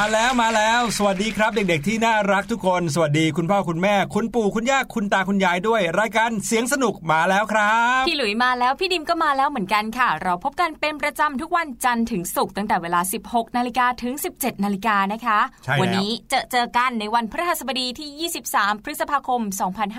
[0.00, 19.40] มาแล้วมาแล้ว สวัสดีครับ เด็กๆที่น่ารักทุกคน สวัสดีคุณพ่อคุณแม่ คุณปู่คุณย่าคุณตาคุณยายด้วย รายการเสียงสนุกมาแล้วครับพี่หลุยมาแล้วพี่ดิมก็มาแล้วเหมือนกันค่ะ เราพบกันเป็นประจำทุกวันจันทร์ถึงศุกร์ตั้งแต่เวลา 16นาฬิกาถึง 17นาฬิกานะคะใช่แล้ววันี้เจอเจอกันในวันพฤหัสบดีที่ 23 พฤษภาคม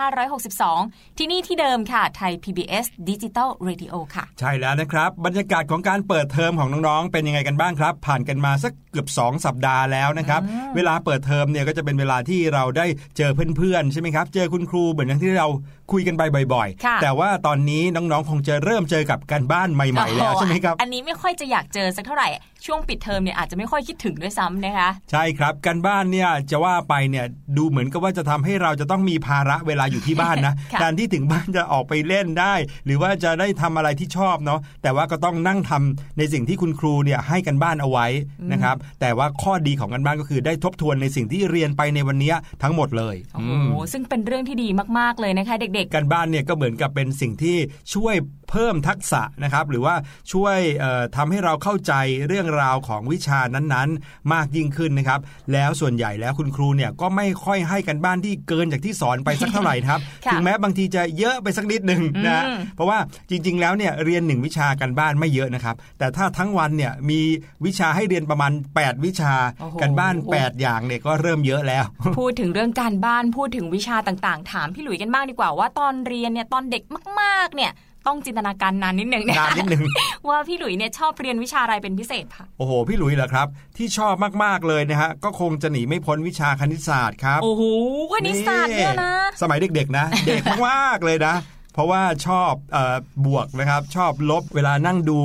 [0.09, 10.41] 2562 ที่นี่ที่เดิมค่ะไทย PBS Digital Radio ค่ะ ใช่แล้วนะครับ บรรยากาศของการเปิดเทอมของน้องๆเป็นยังไงกันบ้างครับ ผ่านกันมาสักเกือบ 2 สัปดาห์แล้วนะครับ
[10.75, 12.85] เวลาเปิดเทอมเนี่ยก็จะเป็นเวลาที่เราได้
[13.17, 15.47] เจอเพื่อนๆใช่ไหมครับ เจอคุณครูเหมือนอย่างที่เรา
[15.91, 22.27] คุยกันไปบ่อยค่ะๆแต่ว่าตอนนี้น้องๆคงจะเริ่มเจอกับการบ้านใหม่ ๆ แล้วใช่ไหมครับ อันนี้ไม่ค่อยจะอยากเจอสักเท่าไหร่
[22.65, 27.25] ช่วงปิดเทอมเนี่ยอาจจะไม่ค่อยคิดถึงด้วยซ้ำนะคะ ใช่ครับการบ้านเนี่ยจะว่าไปเนี่ย
[27.57, 32.53] ดูเหมือนกับว่าจะทำให้เราจะต้องมีภาระเวลาอยู่ที่บ้านนะค่ะการที่ถึงบ้านจะออกไปเล่นได้
[32.85, 38.07] หรือว่าจะได้ทำอะไรที่ชอบเนาะแต่ว่าก็ต้องนั่งทำในสิ่งที่คุณครูเนี่ยให้กันบ้านเอาไว้
[38.51, 42.33] นะครับ แต่ว่าข้อดีของกันบ้านก็คือได้ทบทวนในสิ่งที่เรียนไปในวันนี้
[42.63, 44.67] ทั้งหมดเลยโอ้โหซึ่งเป็นเรื่องที่ดี
[44.99, 47.57] มากๆเลยนะคะ เด็กๆการบ้านเนี่ยก็เหมือนกับเป็นสิ่งที่
[47.93, 48.15] ช่วย
[48.49, 49.95] เพิ่มทักษะนะครับ หรือว่า
[50.33, 51.93] ช่วยเอ่อทำให้เราเข้าใจ
[52.27, 55.19] เรื่องราวของวิชานั้นๆ มากยิ่งขึ้นนะครับ
[55.53, 60.01] แล้วส่วนใหญ่แล้วคุณครูเนี่ยก็ไม่ค่อยให้กันบ้านที่เกินจากที่สอนไปสักเท่าไหร่นะครับ
[60.31, 62.99] ถึงแม้บางทีจะเยอะไปสักนิดหนึ่งนะเพราะว่า
[63.29, 67.21] จริง ๆ แล้วเนี่ยเรียนหนึ่งวิชากันบ้านไม่เยอะนะครับ แต่ถ้าทั้งวันเนี่ยมี
[67.65, 69.33] วิชาให้เรียนประมาณ 8 วิชา
[69.81, 76.83] กันบ้าน 8 อย่างเนี่ยก็เริ่มเยอะแล้วๆพูดถึงเรื่องการบ้านพูดถึงวิชาต่างๆ ถามพี่หลุยกันบ้างดีกว่าว่าตอนเรียนเนี่ยตอนเด็ก
[77.21, 77.73] มาก ๆ เนี่ย
[78.07, 79.83] ต้องจินตนาการนานนิดนึงะนานนิดนึง
[80.29, 84.13] ว่าพี่หลุยเนี่ยชอบเรียนวิชาอะไรเป็นพิเศษค่ะโอ้โห พี่หลุยเหรอครับ ที่ชอบ
[84.43, 87.63] มาก ๆ เลยนะฮะ ก็คงจะหนีไม่พ้นวิชาคณิตศาสตร์ครับ โอ้โห
[88.11, 92.95] คณิตศาสตร์เนี่ยนะ สมัยเด็ก ๆ นะ เด็กมาก ๆ เลยนะเพ ราะว่าชอบเออ
[93.25, 95.19] บวกนะครับชอบลบเวลานั่งดู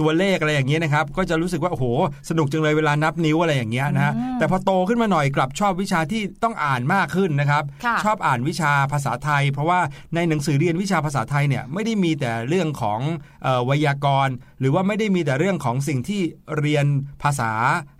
[0.00, 1.84] ตัวเลขอะไรอย่างเงี้ยนะครับก็จะรู้สึกว่าโอ้โห
[2.28, 9.80] สนุกจังเลยเวลานับนิ้วอะไรอย่างเงี้ยนะฮะแต่พอโตขึ้นมาหน่อยกลับชอบวิชาที่ต้องอ่านมากขึ้นนะครับค่ะชอบอ่านวิชาภาษาไทย เพราะว่า
[10.14, 13.00] ในหนังสือเรียนวิชาภาษาไทยเนี่ยไม่ได้มีแต่เรื่องของ
[13.42, 16.20] เออไวยากรณ์ หรือว่าไม่ได้มีแต่เรื่องของสิ่งที่
[16.58, 16.86] เรียน
[17.22, 17.52] ภาษา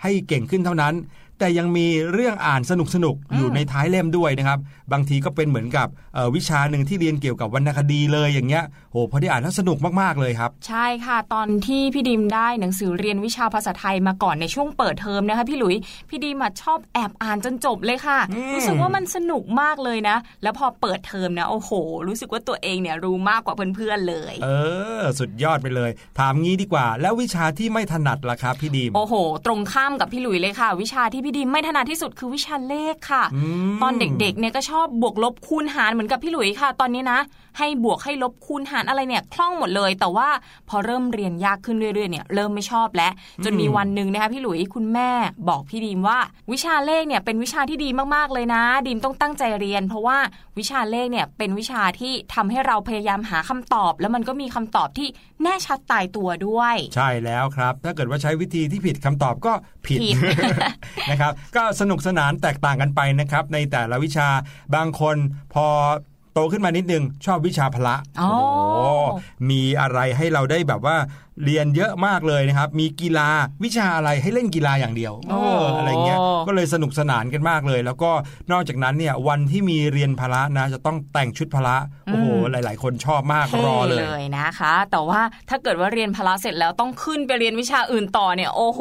[0.02, 0.94] ให้เก่งขึ้นเท่านั้น
[1.38, 4.58] แต่ยังมีเรื่องอ่านสนุกสนุกๆอยู่ในท้ายเล่มด้วยนะครับ
[4.92, 15.74] บางทีก็เป็นเหมือนกับเอ่อวิชาหนึ่งที่เรียนเกี่ยวกับวรรณคดีเลยอย่างเงี้ยโอ้พอได้อ่านแล้วสนุกมากๆเลยครับ ใช่ค่ะ ตอนที่พี่ดิมได้หนังสือเรียนวิชาภาษาไทยมาก่อนในช่วงเปิดเทอมนะคะพี่หลุย
[16.08, 21.70] พี่ดิมอะชอบแอบอ่านจนจบเลยค่ะอืมรู้สึกว่ามันสนุกมากเลยนะ แล้วพอเปิดเทอมนะโอ้โห
[22.08, 24.48] รู้สึกว่าตัวเองเนี่ยรู้มากกว่าเพื่อนๆเลย เอ
[25.00, 29.14] อ สุดยอดไปเลย ถามงี้ดีกว่า แล้ววิชาที่ไม่ถนัดล่ะครับพี่ดีมโอ้โห
[29.46, 33.40] ตรงข้ามกับพี่หลุยเลยค่ะ วิชาที่พี่ดิมไม่ถนัดที่สุดคือวิชาเลขค่ะอื
[33.74, 37.20] มตอนเด็กๆเนี่ยก็ชอบบวกลบคูณหารเหมือนกับพี่หลุยค่ะ ตอนนี้นะ
[37.58, 40.28] ให้บวกให้ลบคูณหารอะไรเนี่ยคล่องหมดเลย แต่ว่า
[40.68, 43.12] พอเริ่มเรียนยากขึ้นเรื่อยๆเนี่ยเริ่มไม่ชอบแล้ว
[43.44, 45.10] จนมีวันหนึ่งนะคะพี่หลุยคุณแม่
[45.48, 46.18] บอกพี่ดีมว่า
[46.52, 50.18] วิชาเลขเนี่ยเป็นวิชาที่ดีมากๆเลยนะ ดีมต้องตั้งใจเรียน เพราะว่า
[50.58, 55.08] วิชาเลขเนี่ยเป็นวิชาที่ทำให้เราพยายามหาคำตอบ แล้วมันก็มีคำตอบที่
[55.42, 59.52] แน่ชัดตายตัวด้วย ใช่แล้วครับ ถ้าเกิดว่าใช้วิธีที่ผิดคำตอบก็
[59.86, 60.16] ผิดผิด
[61.18, 64.28] นะครับ ก็สนุกสนานแตกต่างกันไปนะครับ ในแต่ละวิชา
[64.74, 65.16] บางคน
[65.54, 65.66] พอ
[66.38, 68.30] ตขึ้นมานิดนึงชอบวิชาพละอ๋อ
[68.74, 68.90] โอ้
[69.50, 70.96] มีอะไรให้เราได้แบบว่า
[71.44, 73.28] เรียนเยอะมากเลยนะครับ มีกีฬา
[73.64, 78.10] วิชาอะไรให้เล่นกีฬาอย่างเดียวเอออะไรเงี้ยก็เลยสนุกสนานกันมากเลย แล้วก็
[78.52, 81.76] นอกจากนั้นเนี่ยวันที่มีเรียนพละนะ จะต้องแต่งชุดพละ
[82.06, 88.80] โอ้โหหลาย ๆ คนชอบมากเท่รอเลยเลยนะคะ แต่ว่าถ้าเกิดว่าเรียนพละเสร็จแล้วต้องขึ้นไปเรียนวิชาอื่นต่อเนี่ย โอ้โห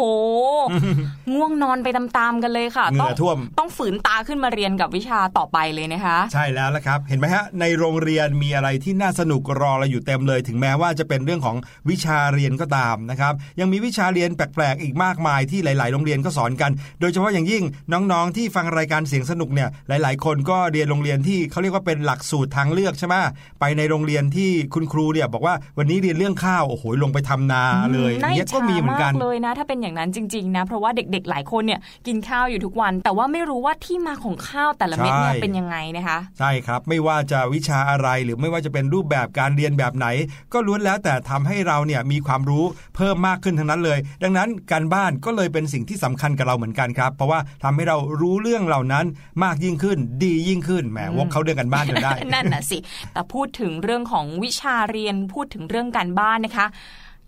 [1.34, 11.58] ง่วงนอนไปตามๆกันเลยค่ะเหงื่อต้องท่วมต้องฝืนตาขึ้นมาเรียนกับวิชาต่อไปเลยนะคะ ใช่แล้วละครับ เห็นไหมฮะในโรงเรียนมีอะไรที่น่าสนุกรอเราอยู่เต็มเลย ถึงแม้ว่าจะเป็นเรื่องของ
[11.90, 17.64] วิชาเรียนก็ตามนะครับ ยังมีวิชาเรียนแปลกๆอีกมากมายที่หลาย ๆ โรงเรียนก็สอนกัน โดยเฉพาะอย่างยิ่ง
[17.94, 23.16] น้องๆ ที่ฟังรายการเสียงสนุกเนี่ยหลาย ๆ คนก็เรียนโรงเรียนที่เขาเรียกว่าเป็นหลักสูตรทางเลือกใช่ไหม
[23.60, 27.64] ไปในโรงเรียนที่คุณครูเนี่ยบอกว่าวันนี้เรียนเรื่องข้าวโอ้โหลงไปทำนา
[27.94, 40.08] เลยอย่างเงี้ยก็มีเหมือนกันาจฉเลยนะ ถ้าเป็นอย่างนั้นจริง ๆ นะ เพราะว่าเด็ก ๆ หลายคนเนี่ยกินข้าวอยู่ทุกวัน แต่ว่าไม่รู้ว่าที่มาของข้าวแต่ละเม็ดเนี่ยใช่เป็นยังไงนะคะ ใช่ครับไม่ว่าจะวิชาอะไรหรือไม่ว่าจะเป็นรูปแบบการเรียนแบบไหน
[40.54, 42.66] ก็ล้วนแล้วแต่ทำให้เราเนี่ยมีความรู้
[42.96, 49.06] เพิ่มมากขึ้นทั้งนั้นเลย ดังนั้นการบ้านก็เลยเป็นสิ่งที่สำคัญกับเราเหมือนกันครับ เพราะว่าทำให้เรารู้เรื่องเหล่านั้น
[49.44, 52.78] มากยิ่งขึ้น ดียิ่งขึ้นแหมวกเขาเรื่องกันบ้านกันได้ นั่นน่ะสิ
[53.14, 56.68] แต่พูดถึงเรื่องของวิชาเรียนพูดถึงเรื่องการบ้านนะคะ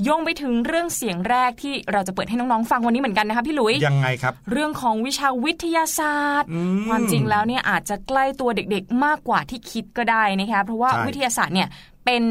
[0.07, 11.67] ยงไปถึงเรื่องเสียงแรกที่เราจะเปิดให้น้องๆฟังวันนี้เหมือนกันนะคะพี่หลุยยังไงครับ เรื่องของวิชาวิทยาศาสตร์อืมความจริงแล้วเนี่ยอาจจะใกล้ตัวเด็กๆ มากกว่าที่คิดก็ได้นะคะเพราะว่าใช่วิทยาศาสตร์เนี่ย
[12.05, 12.23] เป็น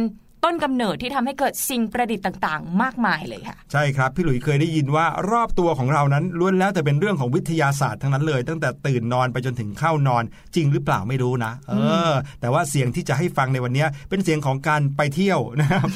[0.45, 11.75] ต้ต้นกำเนิดที่ทำให้เกิดสิ่งประดิษฐ์ต่างๆ มากมายเลยค่ะ ใช่ครับ พี่หลุยเคยได้ยินว่ารอบตัวของเรานั้นล้วนแล้วแต่เป็นเรื่องของวิทยาศาสตร์ทั้งนั้นเลย ตั้งแต่ตื่นนอนไปจนถึงเข้านอนจริงหรือเปล่าไม่รู้นะ เอ
[12.11, 15.87] อ แต่ว่าเสียงที่จะให้ฟังในวันนี้เป็นเสียงของการไปเที่ยวนะครับ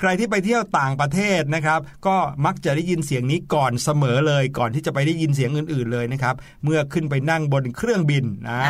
[0.00, 2.16] ใครที่ไปเที่ยวต่างประเทศนะครับ ก็
[2.46, 8.62] มักจะได้ยินเสียงนี้ก่อนเสมอเลย ก่อนที่จะไปได้ยินเสียงอื่น ๆเลยนะครับเมื่อขึ้นไปนั่งบนเครื่องบินอ่า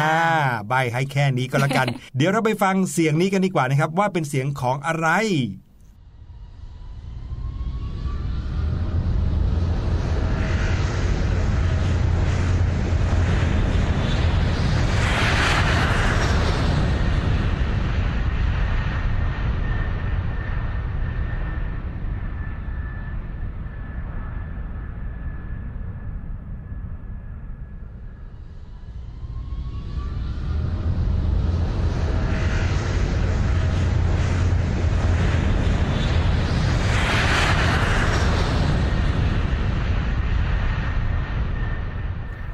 [0.68, 5.69] ใบให้แค่นี้ก็แล้วกัน เดี๋ยวเราไปฟังเสียงนี้กันดีกว่านะครับว่าเป็นเสียงของอะไรโ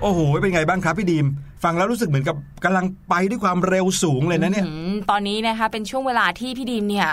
[0.06, 1.26] อ้โหเป็นไงบ้างครับพี่ดีม
[1.64, 7.08] ฟังแล้วรู้สึกเหมือนกับกำลังไปด้วยความเร็วสูงเลยนะเนี่ยอืมตอนนี้นะคะเป็นช่วงเวลาที่พี่ดีมเนี่ย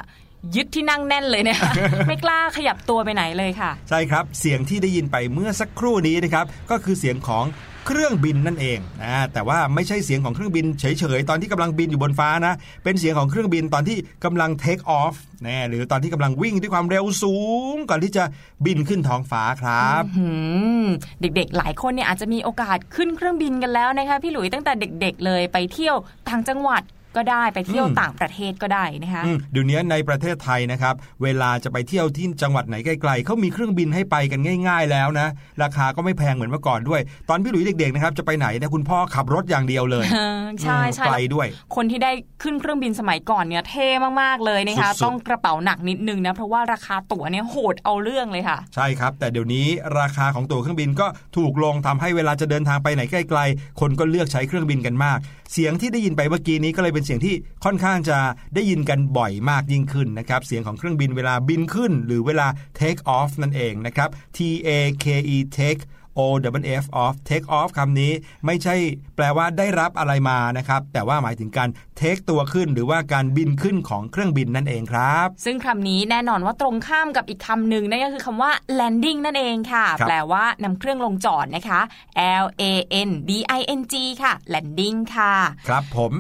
[0.55, 1.71] ยึดที่นั่งแน่นเลยนะคะ
[2.07, 7.45] ไม่กล้าขยับตัวไปไหนเลยค่ะ ใช่ครับเสียงที่ได้ยินไปเมื่อสักครู่นี้นะครับ ก็คือเสียงของ
[7.87, 10.85] เครื่องบินนั่นเองนะแต่ว่าไม่ใช่เสียงของเครื่องบินเฉ
[11.17, 17.37] ยๆ ตอนที่กำลังบินอยู่บนฟ้านะ เป็นเสียงของเครื่องบินตอนที่กำลังเทคออฟนะหรือตอนที่กำลังวิ่งด้วยความเร็วสู
[17.73, 18.23] ง ก่อนที่จะ
[18.65, 20.03] บินขึ้นท้องฟ้าครับ
[21.21, 25.95] เด็กๆ หลายคนเนี่ยอาจจะมีโอกาสขึ้นเครื่องบินกันแล้วนะคะพี่หลุยตั้งแต่เด็ก ๆ เลยไปเที่ยว
[26.29, 26.83] ต่างจังหวัด
[27.15, 35.27] ก็ได้ไปเที่ยวอืมต่างประเทศก็ได้นะคะอืมเดี๋ยวนี้ในประเทศไทยนะครับ เวลาจะไปเที่ยวที่จังหวัดไหนไกลๆเขามีเครื่องบินให้ไปกันง่าย ๆ แล้วนะ
[35.63, 42.11] ราคาก็ไม่แพงเหมือนเมื่อก่อนด้วย ตอนพี่หลุยเด็กๆนะครับจะไปไหนเนะคุณพ่อขับรถอย่างเดียวเลยเออใช่ใช่ไกลด้วย คนที่ได้
[42.43, 43.87] ขึ้นเครื่องบินสมัยก่อนเนี่ยเท่
[44.21, 49.65] มากๆเลยนะคะสุดๆต้องกระเป๋าหนักนิดนึงนะเพราะว่าราคาตั๋วเนี่ยโหดเอาเรื่องเลยค่ะ ใช่ครับ แต่เดี๋ยวนี้
[49.99, 55.19] ราคาของตั๋วเครื่องบินก็ถูกลงทำให้เวลาจะเดินทางไปไหนใกล้ๆคนก็เลือกใช้เครื่องบินกันมาก
[55.53, 58.17] เสียงที่ได้ยินไปเมื่อกี้นี้ก็เลยเป็นเสียงที่ค่อนข้างจะ
[58.55, 62.47] ได้ยินกันบ่อยมากยิ่งขึ้นนะครับ เสียงของเครื่องบินเวลาบินขึ้น หรือเวลา
[62.79, 64.69] take off นั่นเองนะครับ T A
[65.03, 65.05] K
[65.35, 65.83] E take
[66.19, 66.21] O
[66.61, 68.11] W F off take off คำนี้
[68.45, 68.75] ไม่ใช่
[69.15, 71.69] แปลว่าได้รับอะไรมานะครับ แต่ว่าหมายถึงการ
[71.99, 81.81] take ตัวขึ้น หรือว่าการบินขึ้นของเครื่องบินนั่นเองครับ ซึ่งคำนี้แน่นอนว่าตรงข้ามกับอีกคำหนึ่งนั่นก็คือคำว่า landing นั่นเองค่ะครับแปลว่านำเครื่องลงจอดนะคะ
[82.43, 82.63] L A
[83.07, 85.33] N D I N G ค่ะ landing ค่ะ
[85.67, 86.13] ครับผม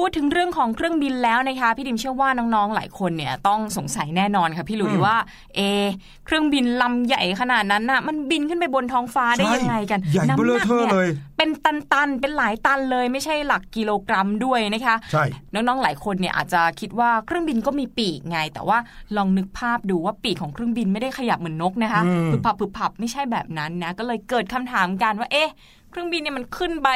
[0.00, 5.16] พูดถึงเรื่องของเครื่องบินแล้วนะคะพี่ดิมเชื่อว่าน้องๆหลายคนเนี่ยต้องสงสัยแน่นอนค่ะพี่หลุยอืมว่า
[5.56, 5.86] เอะ
[6.26, 18.78] เครื่องบินลำใหญ่ขนาดนั้นน่ะมันบินขึ้นไปบนท้องฟ้าได้ใช่ยังไงกันใหญ่เบ้อเร่อเทอนี่เลย เป็นตันๆเป็นหลายตันเลย ไม่ใช่หลักกิโลกรัมด้วยนะคะใช่น้องๆหลายคนเนี่ยอาจจะคิดว่าเครื่องบินก็มีปีกไง แต่ว่า
[19.16, 25.50] ลองนึกภาพดูว่าปีกของเครื่องบินไม่ได้ขยับเหมือนนกนะคะอืมพึบพับพึบพับไม่ใช่แบบนั้นนะก็เลยเกิดคำถามกันว่าเอ๊ะ
[25.90, 26.88] เครื่องบินเนี่ยมันขึ้นไป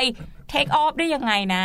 [0.48, 1.64] เทคออฟได้ยังไงนะ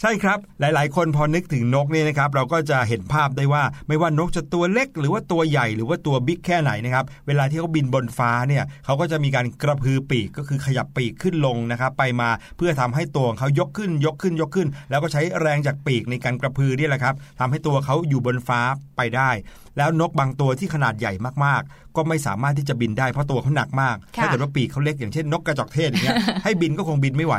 [0.00, 18.60] ใช่ครับหลายๆ คนพอนึกถึงนกเนี่ยนะครับเราก็จะเห็นภาพได้ว่าไม่ว่านกจะตัวเล็ก หรือว่าตัวใหญ่หรือว่าตัวบิ๊กแค่ไหนนะครับเวลาที่เขาบินบนฟ้าเนี่ยเขาก็จะมีการกระพือปีกก็คือขยับปีกขึ้นลงนะครับไปมาเพื่อทำให้ตัวของเขายกขึ้นยกขึ้นยกขึ้น แล้วก็ใช้แรงจากปีกในการกระพือนี่แหละครับทำให้ตัวเขาอยู่บนฟ้า
[18.96, 19.30] ไปได้
[19.76, 21.12] แล้วนกบางตัวที่ขนาดใหญ่
[21.44, 27.34] มากๆ ก็ไม่สามารถที่จะบินได้เพราะตัวเขาหนักมากค่ะถ้าเกิดว่าปีกเขาเล็กอย่างเช่นนกกระจอกเทศอย่างเงี้ยให้บินก็คงบินไม่ไหว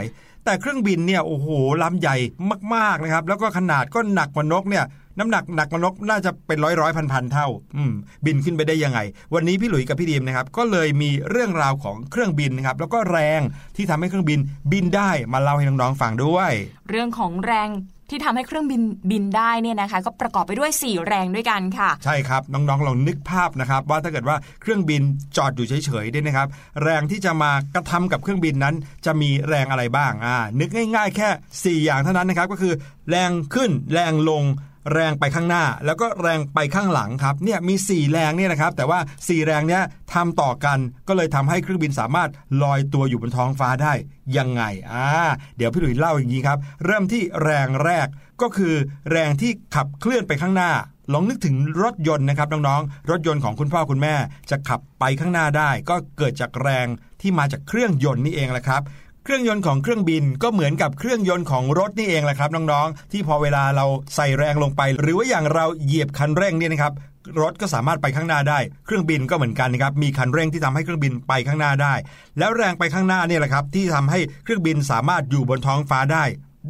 [0.46, 1.48] แต่เครื่องบินเนี่ยโอ้โห
[1.84, 2.16] ลำใหญ่
[2.76, 4.86] มากๆนะครับ แล้วก็ขนาดก็หนักกว่านกเนี่ย
[5.20, 7.48] น้ำหนักหนักกว่านกน่าจะเป็นร้อยร้อยพันพันเท่า
[8.26, 9.00] บินขึ้นไปได้ยังไง
[9.34, 13.42] วันนี้พี่หลุยส์กับพี่ดีมนะครับก็เลยมีเรื่องราวของเครื่องบินนะครับแล้วก็แรง
[13.76, 14.40] ที่ทำให้เครื่องบิน
[14.72, 16.52] บินได้มาเล่าให้น้องๆฟังด้วย
[16.90, 17.70] เรื่องของแรง
[18.10, 25.02] ที่ทำให้เครื่องบินบินได้เนี่ยนะคะ ก็ประกอบไปด้วย 4 แรงด้วยกันค่ะ ใช่ครับ น้องๆลองนึกภาพนะครับ ว่าถ้าเกิดว่าเครื่องบิน
[25.38, 26.48] จอดอยู่เฉยๆด้วยนะครับ
[26.84, 28.76] แรงที่จะมากระทำกับเครื่องบินนั้น
[29.06, 32.74] จะมีแรงอะไรบ้างอ่านึกง่าย ๆ แค่ 4 อย่างเท่านั้นนะครับก็คือ
[33.10, 34.44] แรงขึ้น แรงลง
[34.94, 39.84] แรงไปข้างหน้า แล้วก็แรงไปข้างหลังครับเนี่ยมี 4 แรงเนี่ยนะครับ แต่ว่า 4 แรงเนี้ย
[40.14, 42.30] ทำต่อกันก็เลยทำให้เครื่องบินสามารถ
[42.64, 43.94] ลอยตัวอยู่บนท้องฟ้าได้
[44.38, 45.08] ยังไงอ่า
[45.58, 48.08] เดี๋ยวพี่หลุยเล่าอย่างนี้ครับ เริ่มที่แรงแรก
[48.42, 48.76] ก็คือ
[49.12, 50.72] แรงที่ขับเคลื่อนไปข้างหน้า
[51.14, 54.16] ลองนึกถึงรถยนต์นะครับน้องๆรถยนต์ของคุณพ่อคุณแม่
[54.50, 56.88] จะขับไปข้างหน้าได้ ก็เกิดจากแรง
[57.22, 58.82] ที่มาจากเครื่องยนต์นี่เองแหละครับ
[59.30, 66.94] เครื่องยนต์ของเครื่องบินก็เหมือนกับเครื่องยนต์ของรถนี่เองแหละครับน้องๆ ที่พอเวลาเราใส่แรงลงไป หรือว่าอย่างเราเหยียบคันเร่งเนี่ยนะครับ
[67.42, 71.94] รถก็สามารถไปข้างหน้าได้ เครื่องบินก็เหมือนกันนะครับ มีคันเร่งที่ทำให้เครื่องบินไปข้างหน้าได้
[72.40, 76.24] แล้วแรงไปข้างหน้าเนี่ยแหละครับ ที่ทำให้เครื่องบินสามารถอยู่บนท้องฟ้าได้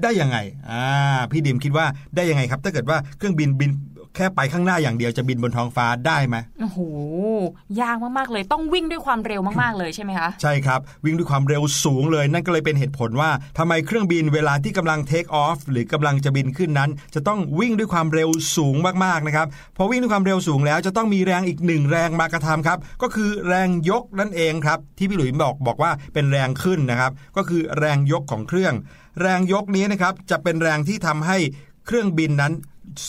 [0.03, 0.37] ได้ยังไง
[0.69, 0.83] อ่า
[1.31, 1.85] พี่ดิมคิดว่า
[2.15, 3.71] ได้ยังไงครับ ถ้าเกิดว่าเครื่องบินบิน
[4.19, 6.79] ค่ไปข้างหน้าอย่างเดียวจะบินบนท้องฟ้าได้ไหมโอ้โห
[7.81, 19.47] ยากมากๆเลย ต้องวิ่งด้วยความเร็วมากๆเลยใช่ไหมคะ ใช่ครับ วิ่งด้วยความเร็วสูงเลย นั่นก็เลยเป็นเหตุผลว่าทำไมเครื่องบินเวลาที่กำลังเทคออฟหรือกำลังจะบินขึ้นนั้น จะต้องวิ่งด้วยความเร็วสูงมากๆนะครับ
[19.77, 28.73] พอวิ่งด้วยความเร็วสูงแล้วจะต้องมีแรงอีกหนึ่งแรงมากระทำครับ ก็คือแรงยกนั่นเองครับ ที่พี่หลุยบอกบอกว่าเป็นแรงขึ้นนะครับ ก็คือแรงยกของเครื่อง
[29.21, 31.37] แรงยกนี้นะครับจะเป็นแรงที่ทำให้
[31.85, 32.53] เครื่องบินนั้น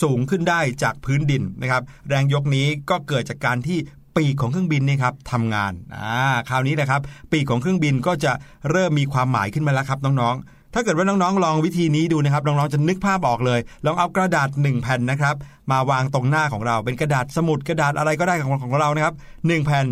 [0.02, 3.78] สูงขึ้นได้จากพื้นดินนะครับ แรงยกนี้ก็เกิดจากการที่
[4.16, 6.16] ปีกของเครื่องบินนี่ครับทำงานอ่า
[6.48, 7.00] คราวนี้นะครับ
[7.32, 8.32] ปีกของเครื่องบินก็จะ
[8.70, 15.34] เริ่มมีความหมายขึ้นมาแล้วครับน้องๆ ถ้าเกิดว่าน้องๆ ลองวิธีนี้ดูนะครับน้องๆจะนึกภาพออกเลย ลองเอากระดาษ1แผ่นนะครับ
[15.70, 19.14] มาวางตรงหน้าของเรา เป็นกระดาษสมุดกระดาษอะไรก็ได้ของของเรานะครับ
[19.46, 19.86] หนึ่งแผ่น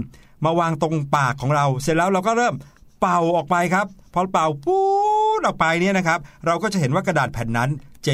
[0.44, 2.54] มาวางตรงปากของเรา เสร็จแล้วเราก็เริ่ม
[3.00, 4.86] เป่าออกไปครับพอเป่าปู๊
[5.38, 7.70] ดออกไปเนี่ยนะครับ เราก็จะเห็นว่ากระดาษแผ่นนั้น
[8.06, 8.12] จะ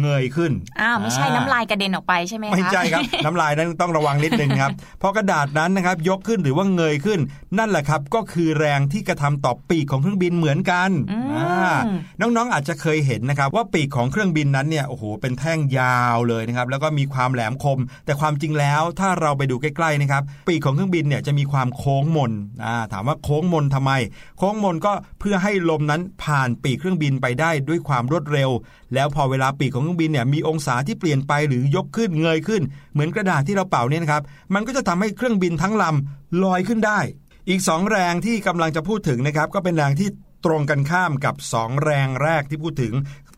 [0.00, 7.20] เงยขึ้นอ้าวไม่ใช่น้ำลายกระเด็นออกไปใช่ไหมคะไม่ใช่ครับ น้ำลายนั้นต้องระวังนิดนึงครับเพราะกระดาษนั้นนะครับยกขึ้นหรือว่าเงยขึ้น
[7.58, 11.74] นั่นแหละครับก็คือแรงที่กระทำต่อปีกของเครื่องบินเหมือนกันอืมอ่า
[12.20, 22.32] น้องๆอาจจะเคยเห็นนะครับ ว่าปีกของเครื่องบินนั้นเนี่ยโอ้โหเป็นแท่งยาวเลยนะครับแล้วก็มีความแหลมคม แต่ความจริงแล้วถ้าเราไปดูใกล้ๆนะครับปีกของเครื่องบินเนี่ยจะมีความโค้งมน
[22.64, 23.92] อ่าถามว่าโค้งมนทำไม
[24.38, 28.50] โค้งมนก็เพื่อให้ลมนั้นผ่านปีกเครื่องบินไปได้ด้วยความรวดเร็ว
[28.94, 34.22] แล้วพอเวลาปีกของเครื่องบินเนี่ยมีองศาที่เปลี่ยนไปหรือยกขึ้นเงยขึ้น เหมือนกระดาษที่เราเป่าเนี่ยนะครับ
[34.54, 37.00] มันก็จะทำให้เครื่องบินทั้งลำลอยขึ้นได้
[37.48, 40.08] อีก 2 แรงที่กำลังจะพูดถึงนะครับก็เป็นแรงที่
[40.44, 42.92] ตรงกันข้ามกับ 2 แรงแรกที่พูดถึง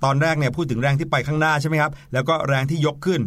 [0.04, 3.20] ตอนแรกเนี่ยพูดถึงแรงที่ไปข้างหน้าใช่ไหมครับแล้วก็แรงที่ยกขึ้น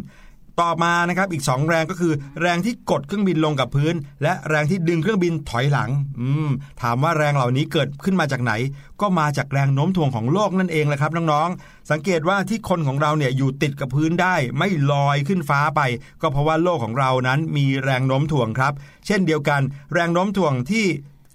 [0.60, 6.50] ต่อมานะครับอีก 2 แรงก็คือ แรงที่กดเครื่องบินลงกับพื้น และแรงที่ดึงเครื่องบินถอยหลังอืม
[6.82, 8.52] ถามว่าแรงเหล่านี้เกิดขึ้นมาจากไหน
[9.00, 15.80] ก็มาจากแรงโน้มถ่วงของโลกนั่นเองแหละครับน้องๆสังเกตว่าที่คนของเราเนี่ยอยู่ติดกับพื้นได้ไม่ลอยขึ้นฟ้าไป
[16.22, 18.72] ก็เพราะว่าโลกของเรานั้นมีแรงโน้มถ่วงครับ
[19.06, 19.60] เช่นเดียวกัน
[19.92, 20.86] แรงโน้มถ่วงที่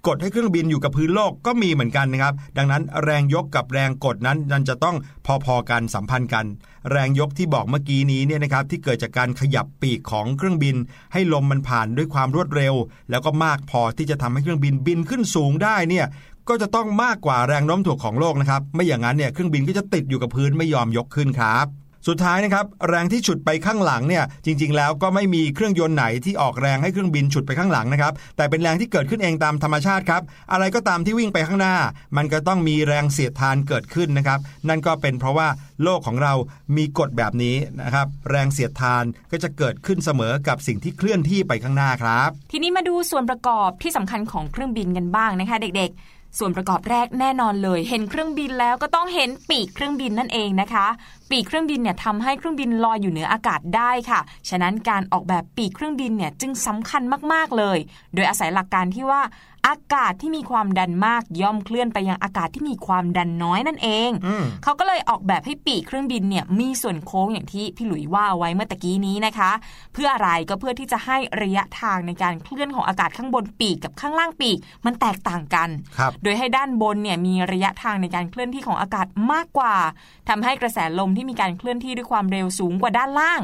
[0.06, 4.96] กดให้เครื่องบินอยู่กับพื้นโลกก็มีเหมือนกันนะครับ ดังนั้นแรงยกกับแรงกดนั้นมันจะต้อง
[5.44, 6.46] พอๆกันสัมพันธ์กัน
[6.90, 10.76] แรงยกที่บอกเมื่อกี้นี้เนี่ยนะครับที่เกิดจากการขยับปีกของเครื่องบิน
[11.12, 12.74] ให้ลมมันผ่านด้วยความรวดเร็ว
[13.10, 16.06] แล้วก็มากพอที่จะทำให้เครื่องบินบินขึ้นสูงได้เนี่ย
[16.48, 21.66] ก็จะต้องมากกว่าแรงโน้มถ่วงของโลกนะครับ ไม่อย่างนั้นเนี่ยเครื่องบินก็จะติดอยู่กับพื้นไม่ยอมยกขึ้นครับ
[22.08, 31.76] สุดท้ายนะครับแรงที่ฉุดไปข้างหลังเนี่ยจริง ๆ แล้วก็ไม่มีเครื่องยนต์ไหนที่ออกแรงให้เครื่องบินฉุดไปข้างหลังนะครับแต่เป็นแรงที่เกิดขึ้นเองตามธรรมชาติครับอะไรก็ตามที่วิ่งไปข้างหน้า
[32.16, 34.38] มันก็ต้องมีแรงเสียดทานเกิดขึ้นนะครับ
[34.68, 35.48] นั่นก็เป็นเพราะว่า
[35.82, 36.34] โลกของเรา
[36.76, 50.86] มีกฎแบบนี้นะครับแรงเสียดทานก็จะเกิดขึ้นเสมอกับสิ่งที่เคลื่อนที่ไปข้างหน้าครับ ทีนี้มาดูส่วนประกอบที่สำคัญของเครื่องบินกันบ้างนะคะเด็กๆส่วนประกอบแรกแน่นอนเลย เห็นเครื่องบินแล้วก็ต้องเห็นปีกเครื่องบินนั่นเองนะคะ
[51.34, 57.78] ปีกเครื่องบินเนี่ยทำให้เครื่องบินลอยอยู่เหนืออากาศได้ค่ะ ฉะนั้นการออกแบบปีกเครื่องบินเนี่ยจึงสำคัญมากๆเลย
[58.14, 59.22] โดยอาศัยหลักการที่ว่า
[59.68, 69.50] อากาศที่มีความดันมากย่อมเคลื่อนไปยังอากาศที่มีความดันน้อยนั่นเองอืมเขาก็เลยออกแบบให้ปีกเครื่องบินเนี่ยมีส่วนโค้งอย่างที่พี่หลุยว่าไว้เมื่อตะกี้นี้นะคะ
[69.94, 75.68] เพื่ออะไรก็เพื่อที่จะให้ระยะทางในการเคลื่อนของอากาศข้างบนปีกกับข้างล่างปีกมันแตกต่างกัน
[75.98, 79.74] ครับโดยให้ด้านบนเนี่ยมีระยะทางในการเคลื่อนที่ของอากาศมากกว่า
[80.28, 83.40] ทำให้กระแสลมที่มีการเคลื่อนที่ด้วยความเร็วสูงกว่าด้านล่าง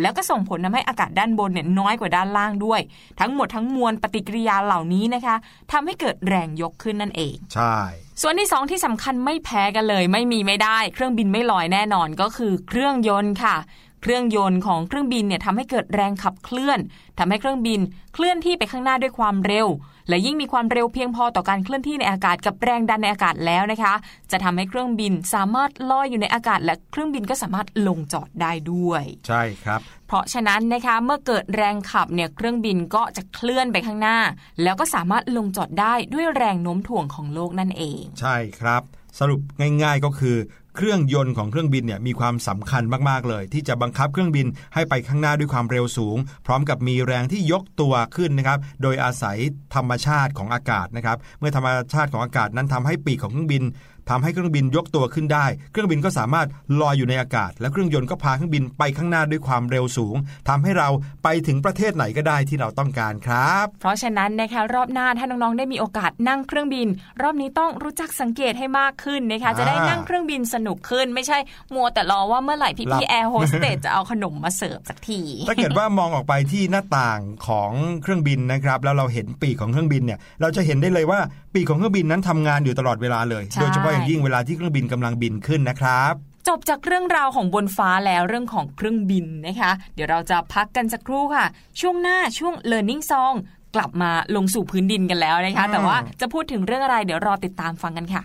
[0.00, 2.80] แล้วก็ส่งผลทำให้อากาศด้านบนเนี่ยน้อยกว่าด้านล่างด้วย
[3.20, 5.36] ทั้งหมดทั้งมวลปฏิกิริยาเหล่านี้นะคะ
[5.72, 7.76] ทำให้เกิดแรงยกขึ้นนั่นเอง ใช่
[8.22, 13.56] ส่วนที่สองที่สำคัญไม่แพ้กันเลย ไม่มีไม่ได้ เครื่องบินไม่ลอยแน่นอนก็คือเครื่องยนต์ค่ะ
[14.02, 16.78] เครื่องยนต์ของเครื่องบินเนี่ยทำให้เกิดแรงขับเคลื่อน
[17.18, 17.80] ทำให้เครื่องบิน
[18.14, 19.66] เคลื่อนที่ไปข้างหน้าด้วยความเร็ว
[20.08, 23.94] และยิ่งมีความเร็วเพียงพอต่อการเคลื่อนที่ในอากาศกับแรงดันในอากาศแล้วนะคะ
[24.30, 34.18] จะทำให้เครื่องบินสามารถลอยอยู่ในอากาศ และเครื่องบินก็สามารถลงจอดได้ด้วย ใช่ครับ เพราะฉะนั้นนะคะเมื่อเกิดแรงขับเนี่ยเครื่องบินก็จะเคลื่อนไปข้างหน้า
[34.62, 38.82] แล้วก็สามารถลงจอดได้ด้วยแรงโน้มถ่วงของโลกนั่นเอง ใช่ครับ
[39.18, 39.40] สรุป
[39.82, 40.36] ง่าย ๆก็คือ
[40.76, 49.38] เครื่องยนต์ของเครื่องบินเนี่ยมีความสำคัญมากๆเลย ที่จะบังคับเครื่องบินให้ไปข้างหน้าด้วยความเร็วสูง พร้อมกับมีแรงที่ยกตัวขึ้นนะครับโดยอาศัย
[49.74, 53.62] ธรรมชาติของอากาศนะครับเมื่อธรรมชาติของอากาศนั้นทำให้ปีกของเครื่องบิน
[54.10, 56.48] ทำให้เครื่องบินยกตัวขึ้นได้ เครื่องบินก็สามารถ
[56.80, 60.16] ลอยอยู่ในอากาศ และเครื่องยนต์ก็พาเครื่องบินไปข้างหน้าด้วยความเร็วสูง
[60.48, 60.88] ทำให้เรา
[61.24, 66.88] ไปถึงประเทศไหนก็ได้ที่เราต้องการครับ เพราะฉะนั้นนะคะรอบหน้าถ้าน้องๆได้มีโอกาสนั่งเครื่องบิน
[67.22, 71.38] รอบนี้ต้องรู้จักสังเกตให้มากขึ้นนะคะอ่าจะได้นั่งเครื่องบินสนุกขึ้น ไม่ใช่
[71.74, 77.70] มัวแต่รอว่าเมื่อไหร่หลัพี่บๆแอร์โฮสเตสจะเอาขนมมาเสิร์ฟสักทีถ้าเกิดว่ามองออกไปที่หน้าต่างของ
[78.02, 81.20] เครื่องบินนะครับ แล้วเราเห็นปีกของเครื่องบินเนี่ยเราจะเห็นได้เลยว่า
[81.54, 86.14] ปีกของเครื่องบินนั้นทำงานอยู่ตลอดเวลาเลยใช่โดยเฉพาะย่างยิ่งเวลาที่เครื่องบินกำลังบินขึ้นนะครับ
[86.48, 91.46] จบจากเรื่องราวของบนฟ้าแล้วเรื่องของเครื่องบินนะคะ เดี๋ยวเราจะพักกันสักครู่ค่ะ
[91.80, 93.34] ช่วงหน้าช่วง Learning Song
[93.74, 98.22] กลับมาลงสู่พื้นดินกันแล้วนะคะ แต่ว่าจะพูดถึงเรื่องอะไรเดี๋ยวรอติดตามฟังกันค่ะ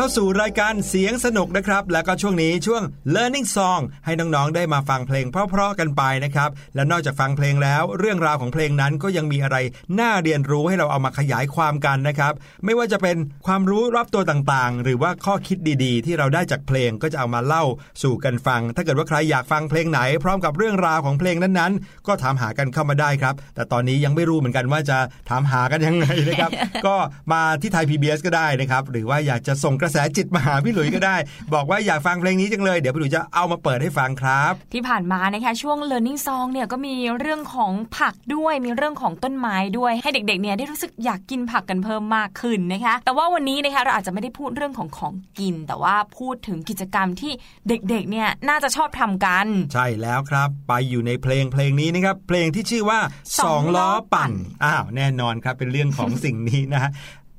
[0.00, 2.82] ข้าสู่รายการเสียงสนุกนะครับ แล้วก็ช่วงนี้ช่วง
[3.14, 9.56] learning song ให้น้องๆได้มาฟังเพลงเพราะๆกันไปนะครับ และนอกจากฟังเพลงแล้ว เรื่องราวของเพลงนั้นก็ยังมีอะไร
[10.00, 12.32] น่าเรียนรู้ให้เราเอามาขยายความกันนะครับ
[12.64, 17.64] ไม่ว่าจะเป็นความรู้รอบตัวต่างๆ หรือว่าข้อคิดดีๆ ที่เราได้จากเพลงก็จะเอามาเล่า
[18.02, 26.50] สู่กันฟัง ถ้าเกิดว่าใครอยากฟังเพลงไหน พร้อมกับเรื่องราวของเพลงนั้นๆ ก็ถามหากันเข้ามาได้ครับ แต่ตอนนี้ยังไม่รู้เหมือนกันว่าจะถามหากันยังไงนะครับ
[26.86, 26.96] ก็
[27.32, 31.16] มาที่ไทย PBS ก็ได้นะครับ หรือว่าอยากจะส่งกระแสจิตมาหาพี่หลุยส์ก็ได้
[31.54, 47.32] บอกว่าอยากฟังเพลงนี้จังเลย เดี๋ยวพี่หลุยส์จะเอามาเปิดให้ฟังครับ ที่ผ่านมานะคะช่วง learning song เนี่ยก็มีเรื่องของผักด้วยมีเรื่องของต้นไม้ด้วยให้เด็กๆเนี่ยได้รู้สึกอยากกินผักกันเพิ่มมากขึ้นนะคะ แต่ว่าวันนี้นะคะเราอาจจะไม่ได้พูดเรื่องของของกิน แต่ว่าพูดถึงกิจกรรมที่
[47.68, 52.98] เด็กๆเนี่ยน่าจะชอบทำกัน ใช่แล้วครับ ไปอยู่ในเพลงเพลงนี้นะครับเพลงที่ชื่อว่า
[53.38, 56.90] สสอองงล้ล้ออปั่ปั่นนอ้าวแน่นอนครับเป็นเรื่องของสิ่งนี้นะฮะ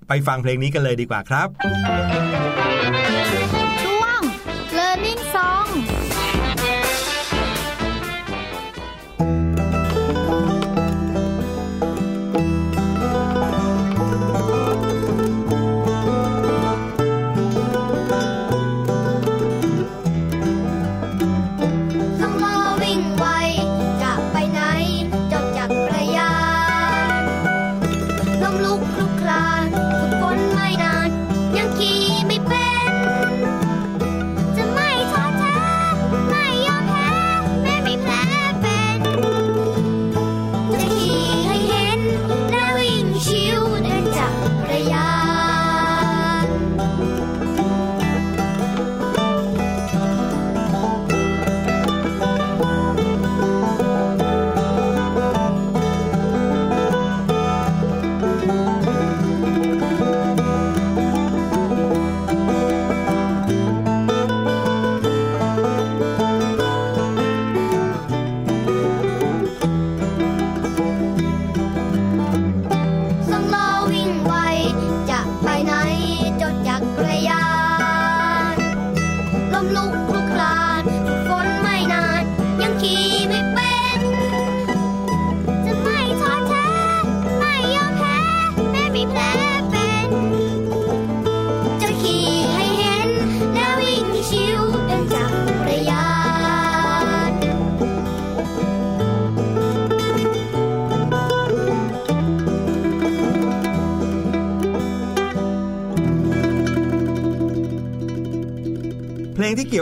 [0.07, 1.47] ไปฟังเพลงนี้กันเลยดีกว่าครับ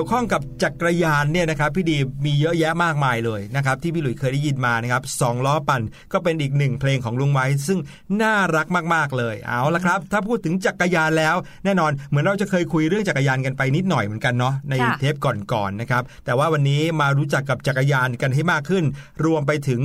[0.06, 5.82] ยวข้องกับจักรยานเนี่ยนะครับพี่ดีมีเยอะแยะมากมายเลยนะครับที่พี่หลุยส์เคยได้ยินมานะครับสองล้อปั่น
[6.14, 7.80] ก็เป็นอีกหนึ่งเพลงของลุงไว้ ซึ่ง
[8.22, 18.84] น่ารักมากๆเลยเอาละครับ ถ้าพูดถึงจักรยานแล้ว แน่นอนเหมือนเราจะเคยคุยเรื่องจักรยานกันไปนิดหน่อยเหมือนกันเนาะในค่ะเทปก่อนๆนะครับแต่ว่าวันนี้มารู้จักกับจักรยานกันให้มากขึ้น
[19.26, 19.82] รวมไปถึง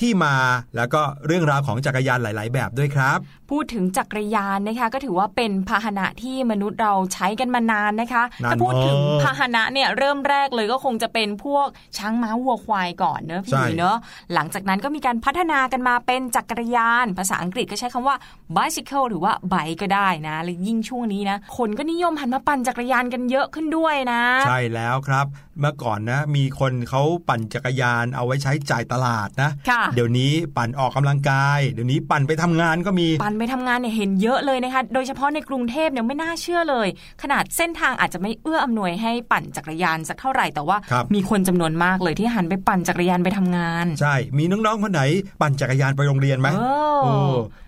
[0.00, 0.34] ที่มา
[0.76, 3.18] แล้วก็เรื่องราวของจักรยานหลาย ๆ แบบด้วยครับ
[3.50, 11.66] พูดถึงจักรยานนะคะก็ถือว่าเป็นพาหนะที่มนุษย์เราใช้กันมานานนะคะนานถ้าพูดถึงมากพาหนะเนี่ยเริ่มแรกเลยก็คงจะเป็นพวก
[11.98, 13.96] ช้างม้าวัวควายก่อนเนอะพี่ใช่หลุยเนอะ
[14.34, 18.16] หลังจากนั้นก็มีการพัฒนากันมาเป็นจักรยาน ภาษาอังกฤษก็ใช้คำว่า
[18.56, 25.26] bicycle หรือว่า bike ก็ได้นะและยิ่งช่วงนี้นะคนก็นิยมหันมาปั่นจักรยานกันเยอะขึ้นด้วยนะ ใช่แล้วครับ
[25.60, 36.88] เมื่อก่อนนะ มีคนเขาปั่นจักรยานเอาไว้ใช้จ่ายตลาดนะค่ะเดี๋ยวนี้ปั่นออกกำลังกาย เดี๋ยวนี้ปั่นไปทำงานก็มี ปั่นไปทำงานเนี่ยเห็นเยอะเลยนะคะ โดยเฉพาะในกรุงเทพเนี่ยไม่น่าเชื่อเลย
[37.22, 45.02] ขนาดเส้นทางอาจจะไม่เอื้ออำนวยให้ปั่นจักรยานสักเท่าไหร่แต่ว่าครับมีคนจำนวนมากเลยที่หันไปปั่นจักรยานไปทำงาน ใช่ มีน้องๆคนไหน
[45.40, 46.62] ปั่นจักรยานไปโรงเรียนไหมเอ
[46.96, 47.12] อโอ้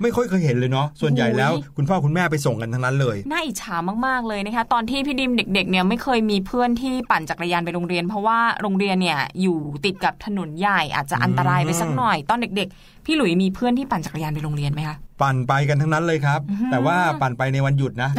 [0.02, 16.40] ไม่ค่อยเคยเห็นเลยเนาะส่วนใหญ่แล้วโอ้ยคุณพ่อคุณแม่ไปส่งกันทั้งนั้นเลย น่าอิจฉามากๆเลยนะคะตอนที่พี่ดิมเด็กๆเนี่ยไม่เคยมีเพื่อนที่ปั่นจักรยานไปโรงเรียน เพราะว่าโรงเรียนเนี่ยอยู่ติดกับถนนใหญ่อาจจะอันตรายไปสักหน่อย ตอนเด็กๆ พี่หลุยมีเพื่อนที่ปั่นจักรยานไปโรงเรียนไหมคะปั่นไปกันทั้งนั้นเลยครับ
[16.72, 18.10] แต่ว่าปั่นไปในวันหยุดนะ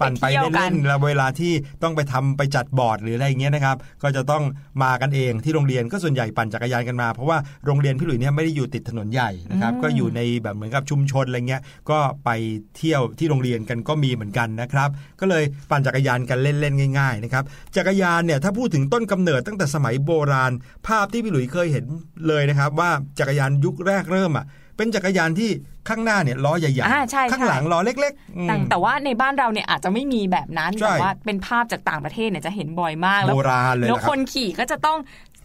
[0.00, 4.42] ปั่นไปเที่ยวกัเล่นนๆแล้วเวลาที่ต้องไปทำไปจัดบอร์ดหรืออะไรอย่างเงี้ยนะครับ ก็จะต้อง
[4.82, 12.30] มากันเองที่โรงเรียนก็ส่วนใหญ่ปั่นจักรยานกันมา เพราะว่าโรงเรียนพี่หลุยเนี่ยไม่ได้อยู่ติดถนนใหญ่นะครับอืมก็อยู่ในแบบเหมือนกับชุมชนอะไรเงี้ย ก็ไป
[12.76, 14.88] เที่ยวที่โรงเรียนกันก็มีเหมือนกันนะครับ
[15.20, 17.44] ก็เลยปั่นจักรยานกันเล่นๆง่ายๆนะครับ
[17.76, 20.52] จักรยานเนี่ยถ้าพูดถึงต้นกำเนิดตั้งแต่สมัยโบราณ
[20.86, 21.84] ภาพที่พี่หลุยเคยเห็น
[22.28, 24.46] เลยนะครับ ว่าจักรยานยุคแรกเริ่มอะ
[24.76, 25.50] เป็นจักรยานที่
[25.88, 34.98] ข้างหน้าเนี่ยล้อใหญ่อ่าใช่ๆข้างหลังล้อเล็กๆอืมแต่แต่ว่าในบ้านเราเนี่ยอาจจะไม่มีแบบนั้นใช่แต่ว่าเป็นภาพจากต่างประเทศเนี่ยจะเห็นบ่อยมากโบแล้วราณเลยแล้วนะคครับนขี่ก็จะต้อง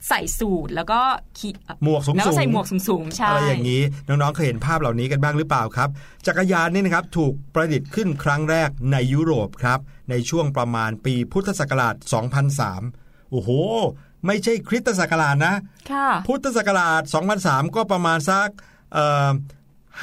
[0.10, 1.00] ใส่สูทแล้วก็
[1.40, 1.54] ขี่
[1.84, 5.90] หมวกสูงๆแล้วก็ใส่หมวกสูงๆใช่อะไรอย่างนี้น้องๆเคยเห็นภาพเหล่านี้กันบ้างหรือเปล่าครับ
[6.28, 11.96] จักรยานนี่นะครับถูกประดิษฐ์ขึ้นครั้งแรกในยุโรปครับในช่วงประมาณปีพุทธศักราช
[12.64, 13.50] 2003 โอ้โห
[14.26, 15.54] ไม่ใช่คริสตศักราชนะ
[15.92, 17.02] ค่ะพุทธศักราช
[17.40, 18.48] 2003 ก็ประมาณสัก
[18.94, 19.30] เอ่อ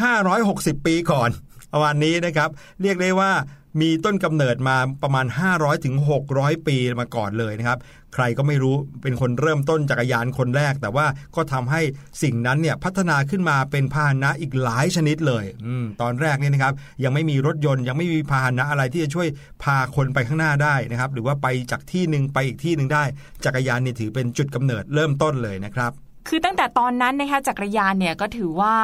[0.01, 1.31] 560 ปีก่อน
[1.73, 2.51] ประมาณนี้นะครับ
[2.83, 3.33] เรียกได้ว่า
[3.81, 5.95] มีต้นกำเนิดมาประมาณ 500ถึง
[6.31, 7.79] 600 ปีมาก่อนเลยนะครับ
[8.15, 11.07] ใครก็ไม่รู้เป็นคนเริ่มต้นจักรยานคนแรก แต่ว่า
[11.37, 11.81] ก็ทำให้
[12.23, 15.69] สิ่งนั้นเนี่ยพัฒนาขึ้นมาเป็นพาหนะอีกหลายชนิดเลยอ
[16.03, 19.29] ตอนแรกเนี่ยนะครับ ยังไม่มีรถยนต์ยังไม่มีพาหนะอะไรที่จะช่วย
[19.63, 23.05] พาคนไปข้างหน้าได้นะครับ หรือว่าไปจากที่หนึ่งไปอีกที่หนึ่งได้
[23.45, 25.93] จักรยานเนี่ยถือเป็นจุดกำเนิดเริ่มต้นเลยนะครับ
[26.29, 28.75] คือตั้งแต่ตอนนั้นนะคะจักรยานเนี่ยก็ถือว่า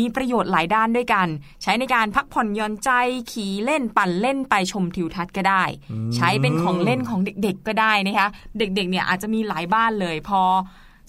[0.00, 1.28] มีประโยชน์หลายด้านด้วยกัน
[1.62, 2.90] ใช้ในการพักผ่อนหย่อนใจ
[3.32, 5.64] ขี่เล่นปั่นเล่นไปชมทิวทัศน์ก็ได้
[6.16, 8.28] ใช้เป็นของเล่นของเด็กๆก็ได้นะคะ
[8.58, 10.40] เด็กๆเนี่ยอาจจะมีหลายบ้านเลย พอ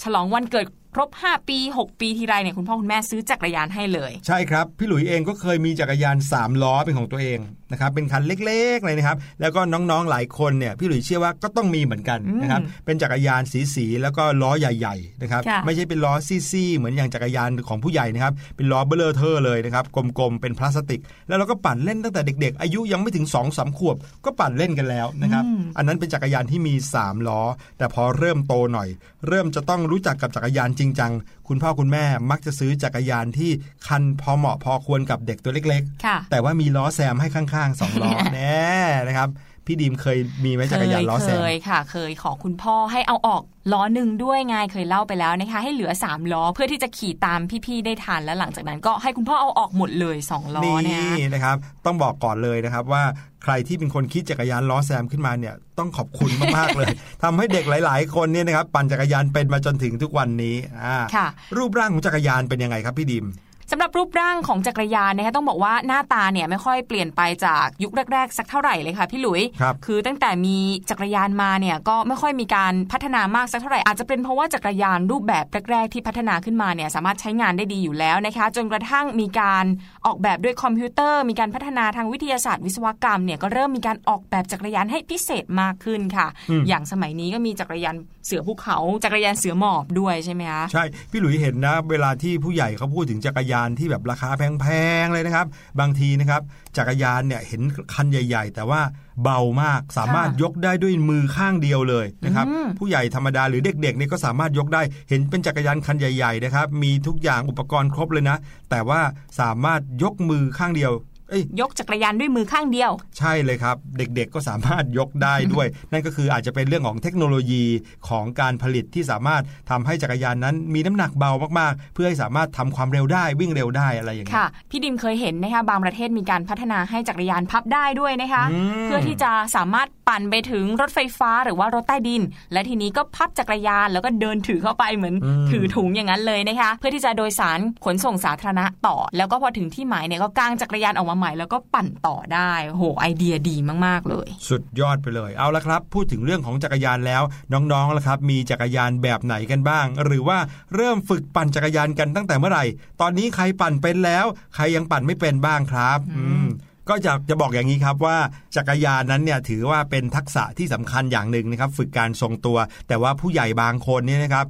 [0.04, 7.40] ฉลองวันเกิดครบ 5 ปี 6 ปีทีไรเนี่ยคุณพ่อคุณแม่ซื้อจักรยานให้เลย ใช่ครับ พี่หลุยเองก็เคยมีจักรยาน3ล้อเป็นของตัวเอง
[7.72, 13.42] นะครับเป็นคันเล็กๆเลยนะครับ แล้วก็น้องๆหลายคนเนี่ยพี่หลุยเชื่อว่าก็ต้องมีเหมือนกันนะครับเป็นจักรยาน
[13.76, 25.44] สีๆแล้วก็ล้อใหญ่ๆนะครับค่ะไม่ใช่เป็นล้อซี่ๆเหมือนอย่างจักรยานของผู้ใหญ่นะครับเป็นล้อเบ้อเร่อเท่อเลยนะครับกลมๆเป็นพลาสติก แล้วเราก็ปั่นเล่นตั้งแต่เด็ก ๆ อายุยังไม่ถึง2 สามขวบ ก็ปั่นเล่นกันแล้วนะครับ
[25.78, 27.42] อันนั้นเป็นจักรยานที่มี 3 ล้อ
[27.78, 28.90] แต่พอเริ่มโตหน่อย
[29.28, 31.12] เริ่มจะต้องรู้จักกับจักรยานจริงจัง
[31.48, 33.52] คุณพ่อคุณแม่มักจะซื้อจักรยานที่
[33.88, 38.70] คันพอเหมาะพอควรกับเด็กตัวเล็กๆค่ะแต่ว่ามีล้อแซมให้ข้างๆสองล้อแน่
[39.08, 39.30] นะครับ
[39.68, 43.42] พี่ดีมเคยมีไหมจักรยานล้อแซเคมยค่ะ เคยขอคุณพ่อให้เอาออก
[43.74, 53.04] ล้อหนึ่งด้วยไงเคยเล่าไปแล้วนะคะ ให้เหลือ3ล้อเพื่อที่จะขี่ตามพี่ๆได้ทันแล้วหลังจากนั้นก็ให้คุณพ่อเอาออกหมดเลย2ล้อนี่เนี่ยนะครับ ต้องบอกก่อนเลยนะครับว่า
[53.44, 56.92] ใครที่เป็นคนคิดจักรยานล้อแซมขึ้นมาเนี่ยต้องขอบคุณมากๆเลย
[57.24, 63.26] ทำให้เด็กหลาย ๆ คนเนี่ยนะครับปั่นจักรยานเป็นมาจนถึงทุกวันนี้อ่าค่ะรูปร่างของจักรยานเป็นยังไงครับพี่ดิม
[63.72, 70.58] สำหรับรูปร่างของจักรยานนะคะต้องบอกว่าหน้าตาเนี่ยไม่ค่อยเปลี่ยนไปจากยุคแรก ๆ สักเท่าไหร่เลยค่ะพี่หลุยครับอตั้งแต่มี
[70.90, 79.66] จักรยานมาเนี่ยก็ไม่ค่อยมีการพัฒนามากสักเท่าไหร่อาจจะเป็นเพราะว่าจักรยานรูปแบบแรกๆที่พัฒนาขึ้นมาเนี่ยสามารถใช้งานได้ดีอยู่แล้วนะคะจนกระทั่งมีการ
[80.06, 86.28] ออกแบบด้วยคอมพิวเตอร์ มีการพัฒนาทางวิทยาศาสตร์วิศวกรรมเนี่ยก็เริ่มมีการออกแบบจักรยานให้พิเศษมากขึ้นค่ะ
[86.68, 87.96] อย่างสมัยนี้ก็มีจักรยาน
[88.26, 94.66] เสือภูเขาจักรยานเสือหมอบด้วยใช่ไหมคะใช่พี่หลุยเห็นนะ เวลาที่ผู้ใหญ่เขาพูดถึงจักรยานที่แบบราคาแพ
[95.04, 95.48] งๆเลยนะครับ
[95.80, 96.42] บางทีนะครับ
[96.78, 97.62] จักรยานเนี่ยเห็น
[97.94, 98.82] คันใหญ่ ๆ แต่ว่า
[99.24, 108.38] เบามากสามารถค่ะยกได้ด้วยมือข้างเดียวเลยนะครับอืมผู้ใหญ่ธรรมดาหรือเด็กๆเนี่ยก็สามารถยกได้ เห็นเป็นจักรยานคันใหญ่ๆนะครับมีทุกอย่างอุปกรณ์ครบเลยนะ
[108.70, 109.02] แต่ว่า
[109.40, 117.64] สามารถยกมือข้างเดียวเอ้ ยยกจักรยานด้วยมือข้างเดียว ใช่เลยครับ เด็กๆก็สามารถยกได้ด้วย นั่นก็คืออาจจะเป็นเรื่องของเทคโนโลยี
[118.10, 132.22] ของการผลิตที่สามารถทำให้จักรยานนั้นมีน้ำหนักเบามากๆ เพื่อให้สามารถทำความเร็วได้วิ่งเร็วได้อะไรอย่างเงี้ยค่ะพี่ดิมเคยเห็นนะคะบางประเทศมีการพัฒนาให้จักรยานพับได้ด้วยนะคะอืมเพื่อที่จะสามารถปั่นไปถึงรถไฟฟ้าหรือว่ารถใต้ดิน
[132.54, 135.16] และทีนี้ก็พับจักรยานแล้วก็เดินถือเข้าไปเหมือน
[135.52, 147.24] ถือถุงอย่างนั้นเลยนะคะ เพื่อที่จะโดยสารขนส่งสาธารณะต่อ แล้วก็พอถึงที่หมายเนี่ยก็กางจักรยานออกมาใหม่แล้วก็ปั่นต่อได้โอ้โหไอเดียดีมากๆเลย สุดยอดไปเลยเอาละครับ พูดถึงเรื่องของจักรยานแล้ว
[147.54, 150.38] น้องๆละครับ มีจักรยานแบบไหนกันบ้าง หรือว่า
[150.76, 152.66] เริ่มฝึกปั่นจักรยานกันตั้งแต่เมื่อไหร่
[153.02, 154.26] ตอนนี้ใครปั่นเป็นแล้ว
[154.56, 156.48] ใครยังปั่นไม่เป็นบ้างครับอืม
[156.90, 158.18] ก็จะจะบอกอย่างนี้ครับว่า
[158.56, 164.46] จักรยานนั้นเนี่ยถือว่าเป็นทักษะที่สำคัญอย่างหนึ่งนะครับ ฝึกการทรงตัว แต่ว่าผู้ใหญ่บางคนเนี่ยนะครับ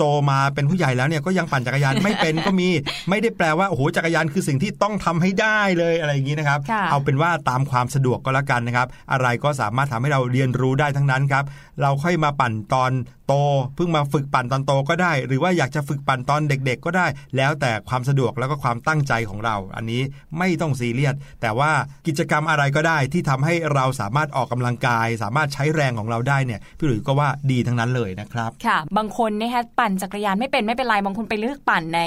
[0.00, 2.68] โตมาเป็นผู้ใหญ่แล้วเนี่ยก็ยังปั่นจักรยานไม่เป็นก็มี
[3.10, 11.44] ไม่ได้แปลว่าโอ้โหจักรยานคือสิ่งที่ต้องทำให้ได้เลยอะไรอย่างนี้นะครับค่ะเอาเป็นว่าตามความสะดวกก็แล้วกันนะครับ อะไรก็สามารถทำให้เราเรียนรู้ได้ทั้งนั้นครับ
[11.82, 12.90] เราค่อยมาปั่นตอน
[13.30, 13.36] โต
[13.76, 20.02] เพิ่งมาฝึกปั่นตอนโตก็ได้ หรือว่าอยากจะฝึกปั่นตอนเด็ก ๆ ก็ได้ แล้วแต่ความสะดวกแล้วก็ความตั้งใจของเรา อันนี้
[20.38, 21.70] ไม่ต้องซีเรียสแต่ว่า
[22.06, 32.00] กิจกรรมอะไรก็ได้ที่ทำให้เราสามารถออกกำลังกาย สามารถใช้แรงของเราได้เนี่ยพี่หลุยส์ก็ว่าดีทั้งนั้นเลยนะครับค่ะ บางคนนะคะปั่นจักรยานไม่เป็นไม่เป็นไรบางคนไปเลือกปั่นใน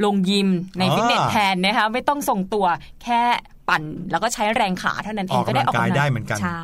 [0.00, 2.66] โรงยิมในอ่าฟิตเนสแทนนะคะไม่ต้องส่งตัว
[3.04, 3.22] แค่
[3.68, 6.62] ปั่นแล้วก็ใช้แรงขาเท่านั้นเองออกกำลังก็ได้ออกกำลังกายได้เหมือนกันใช่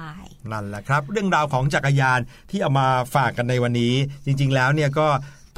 [0.53, 2.19] นั่นแหละครับ เรื่องราวของจักรยาน
[2.51, 3.95] ที่เอามาฝากกันในวันนี้
[4.27, 5.09] จริง ๆ แล้วเนี่ยก็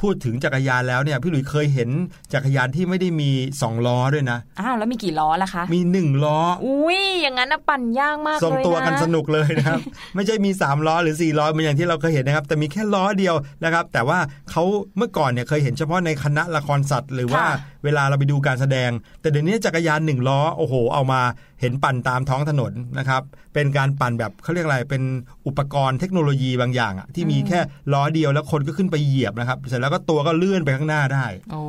[0.05, 1.89] พูดถึงจักรยานแล้วเนี่ยพี่หลุยส์เคยเห็น
[2.33, 3.29] จักรยานที่ไม่ได้มี
[3.61, 9.79] สองล้อด้วยนะอ้าวแล้วมีกี่ล้อล่ะคะ มีหนึ่งล้อ อุ้ยอย่างนั้นนะปั่นยากมากเลยนะทรงตัวกันสนุกเลยนะครับ
[10.15, 14.19] ไม่ใช่มี 3 ล้อหรือ 4 ล้อเหมือนอย่างที่เราเคยเห็นนะครับ แต่มีแค่ล้อเดียวนะครับ แต่ว่า
[14.51, 14.63] เขา
[14.97, 17.43] เมื่อก่อนเนี่ยเคยเห็นเฉพาะในคณะละครสัตว์ หรือว่า
[17.83, 18.89] เวลาเราไปดูการแสดง
[19.21, 21.21] แต่เดี๋ยวนี้จักรยานหนึ่งล้อโอ้โหเอามา
[21.61, 23.21] เห็นปั่นตามท้องถนนนะครับ
[23.53, 25.03] เป็นการปั่นแบบเขาเรียกอะไร เป็น
[25.47, 27.59] อุปกรณ์เทคโนโลยีบางอย่างอะที่มีแค่
[27.93, 31.61] ล้อเดียวแล้วคนก็ขึ้นไปเหยียบนะครับ เสร็จแล้วก็ตัวก็เลื่อนไปข้างหน้าได้ โอ้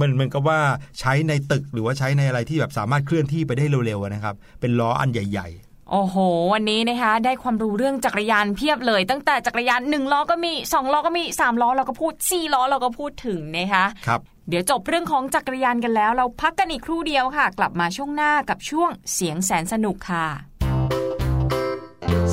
[0.00, 0.60] มันมันก็ว่า
[1.00, 6.16] ใช้ในตึกหรือว่าใช้ในอะไรที่แบบสามารถเคลื่อนที่ไปได้เร็วๆนะครับ เป็นล้ออันใหญ่ ๆโอ้โห
[6.52, 20.26] วันนี้นะคะได้ความรู้เรื่องจักรยานเพียบเลย ตั้งแต่จักรยาน1ล้อก็มี 2 ล้อก็มี 3 ล้อเราก็พูด 4 ล้อเราก็พูดถึงนะคะครับ เดี๋ยวจบเรื่องของจักรยานกันแล้ว เราพักกันอีกครู่เดียวค่ะ กลับมาช่วงหน้ากับช่วงเสียงแสนสนุกค่ะ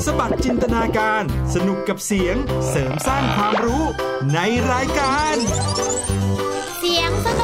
[0.04, 1.22] สบัดจินตนาการ
[1.54, 2.36] สนุกกับเสียง
[2.68, 3.84] เสริมสร้างความรู้
[4.34, 4.38] ใน
[4.72, 5.36] รายการ
[6.78, 7.42] เสียงสน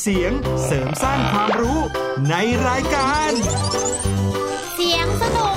[0.00, 0.32] เสียง
[0.64, 1.80] เสริมสร้างความรู้
[2.30, 2.34] ใน
[2.68, 3.30] รายการ
[4.74, 5.56] เสียงสนุก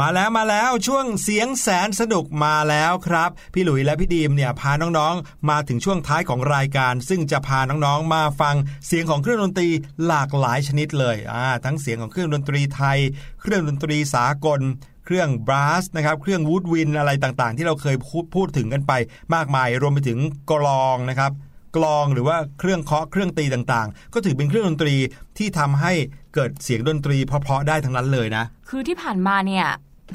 [0.00, 9.68] มาแล้วมาแล้วช่วงเสียงแสนสนุกมาแล้วครับ พี่หลุยและพี่ดีมเนี่ยพาน้องๆ มาถึงช่วงท้ายของรายการ ซึ่งจะพาน้องๆ มาฟังเสียงของเครื่องดนตรี
[10.06, 11.16] หลากหลายชนิดเลย
[11.64, 12.98] ทั้งเสียงของเครื่องดนตรีไทย
[13.40, 14.60] เครื่องดนตรีสากล
[15.04, 18.92] เครื่องบลัสนะครับ เครื่องวูดวินอะไรต่างๆ ที่เราเคยพูดพูดถึงกันไป
[19.34, 20.18] มากมาย รวมไปถึง
[20.50, 21.32] กลองนะครับ
[21.76, 24.94] กลองหรือว่าเครื่องเคาะเครื่องตีต่างๆ ก็ถือเป็นเครื่องดนตรี
[25.38, 25.92] ที่ทำให้
[26.34, 29.66] เกิดเสียงดนตรีเพราะๆได้ทั้งนั้นเลยนะ คือที่ผ่านมาเนี่ย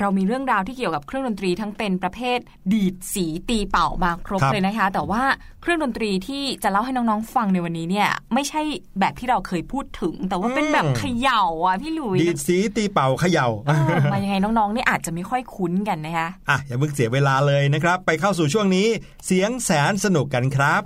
[0.02, 2.40] เรามีเรื่องราวที่เกี่ยวกับเครื่องดนตรีทั้งเป็นประเภท
[2.74, 5.24] ดีดสีตีเป่ามาครบครับเลยนะคะ แต่ว่า
[5.62, 8.62] เครื่องดนตรีที่จะเล่าให้น้องๆฟังในวันนี้เนี่ย ไม่ใช่
[9.00, 18.88] แบบที่เราเคยพูดถึง แต่ว่าเป็นแบบเขย่าอะพี่หลุยดีดสีตีเป่าเขย่าเออมายังไงน้องๆเนี่ยอาจจะไม่ค่อยคุ้นกันนะคะอะอย่าเพิ่งเสียเวลาเลยนะครับ ไปเข้าสู่ช่วงนี้
[19.26, 20.82] เสียงแสนสนุกกันครับ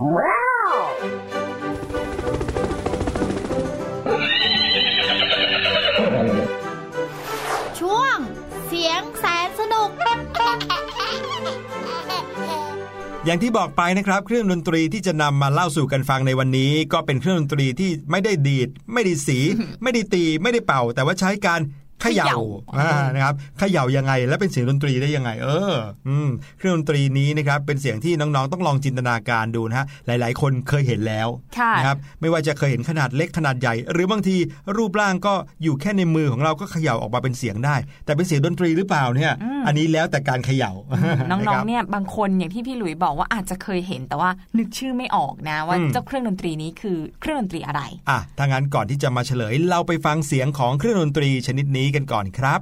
[13.26, 19.40] อย่างที่บอกไปนะครับเครื่องดนตรีที่จะนำมาเล่าสู่กันฟังในวันนี้ ก็เป็นเครื่องดนตรีที่ไม่ได้ดีด ไม่ได้สี
[19.84, 21.62] ไม่ได้ตี ไม่ได้เป่า แต่ว่าใช้การ
[22.02, 22.40] เขย่าเขย่า
[22.78, 25.76] อ่านะครับเขย่ายังไง และเป็นเสียงดนตรีได้ยังไง เออ
[26.08, 31.28] อืมเครื่องดนตรีนี้นะครับเป็นเสียงที่น้องๆ ต้องลองจินตนาการดูนะฮะหลาย ๆ คนเคยเห็นแล้ว
[31.58, 34.36] ค่ะนะครับไม่ว่าจะเคยเห็นขนาดเล็กขนาดใหญ่ หรือบางที
[34.78, 35.34] รูปร่างก็
[35.64, 37.76] อยู่แค่ในมือของเราก็เขย่าออกมาเป็นเสียงได้
[38.06, 39.34] แต่เป็นเสียงดนตรีหรือเปล่าเนี่ย
[39.68, 40.72] อันนี้แล้วแต่การเขย่า
[41.30, 52.62] น้ะคองรับๆเนี่ยบางคนอย่างที่พี่หลุยบอกว่าอาจจะเคยเห็นแต่ว่านึกชื่อไม่ออกนะว่าอืมเจ้าเครื่องดนตรีนี้คือเครื่องดนตรีอะไรอะถ้างั้นก่อนที่จะมาเฉลยเราไปฟังเสียงของเครื่องดนตรีชนิดนี้กันก่อนครับ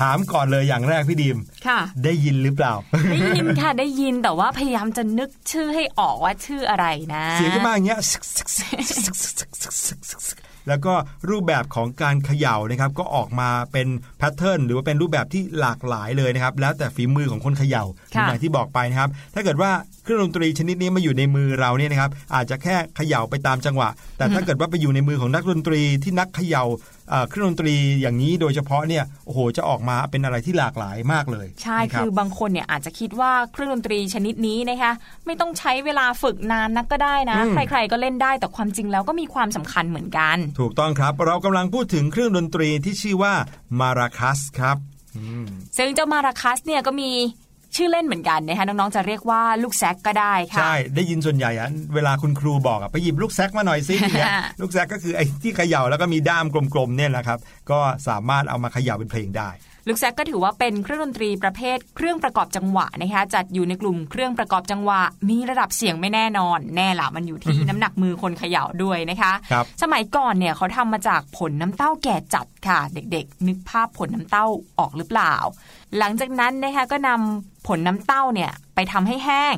[0.00, 2.74] ถามก่อนเลยอย่างแรกพี่ดีมค่ะได้ยินหรือเปล่า
[3.12, 8.00] ได้ยินค่ะได้ยินแต่ว่าพยายามจะนึกชื่อให้ออกว่าชื่ออะไรนะ เสียงจะมาอย่างเงี้ย
[10.68, 10.94] แล้วก็
[11.30, 13.88] รูปแบบของการเขย่านะครับ ก็ออกมาเป็น
[14.18, 17.84] แพทเทิร์นหรือว่าเป็นรูปแบบที่หลากหลายเลยนะครับ แล้วแต่ฝีมือของคนเขย่า
[18.14, 19.70] ค่ะอย่างที่บอกไปนะครับ ถ้าเกิดว่า
[20.02, 23.88] เครื่องดนตรีชนิดนี้มาอยู่ในมือเราเนี่ยนะครับ อาจจะแค่เขย่าไปตามจังหวะ
[24.18, 26.64] แต่ถ้าเกิดว่าไปอยู่ในมือของนักดนตรีที่นักเขย่า
[27.08, 34.92] เอ่อเครื่องดนตรีอย่างนี้โดยเฉพาะเนี่ยโอ้โหจะออกมาเป็นอะไรที่หลากหลายมากเลย ใช่นะรับคือบางคนเนี่ยอาจจะคิดว่าเครื่องดนตรีชนิดนี้นะคะ
[35.26, 43.34] ไม่ต้องใช้เวลาฝึกนานนักก็ได้นะอืมใครๆก็เล่นได้แต่ความจริงแล้วก็มีความสำคัญเหมือนกัน ถูกต้องครับ เรากำลังพูดถึงเครื่องดนตรีที่ชื่อว่า
[43.80, 44.76] มาราคัสครับ
[45.78, 47.10] ซึ่งเจ้ามาราคัสเนี่ยก็มี
[47.76, 57.38] ชื่อเล่นเหมือนกันนะคะน้องๆจะเรียกว่าลูกแซกก็ได้ค่ะใช่ได้ยินส่วนใหญ่อะเวลาคุณครูบอกอะไปหยิบลูกแซกมาหน่อยสิอย่างเงี้ยลูกแซกก็คือไอ้ที่เขย่าแล้วก็มีด้ามกลมๆเนี่ยแหละครับ
[57.70, 59.50] ก็สามารถเอามาเขย่าเป็นเพลงได้
[59.88, 74.46] ลูกแซกก็ถือว่าเป็นเครื่องดนตรีประเภทเครื่องประกอบจังหวะนะคะจัดอยู่ในกลุ่มเครื่องประกอบจังหวะ มีระดับเสียงไม่แน่นอน แน่ละมันอยู่ที่น้ำหนักมือคนเขย่าด้วยนะคะครับสมัยก่อนเนี่ยเขาทำมาจากผลน้ำเต้าแก่จัดค่ะ เด็กๆ นึกภาพผลน้ำเต้า
[74.78, 75.34] ออกหรือเปล่า
[75.98, 79.54] หลังจากนั้นนะคะก็นำผลน้ำเต้าเนี่ยไปทำให้แห้ง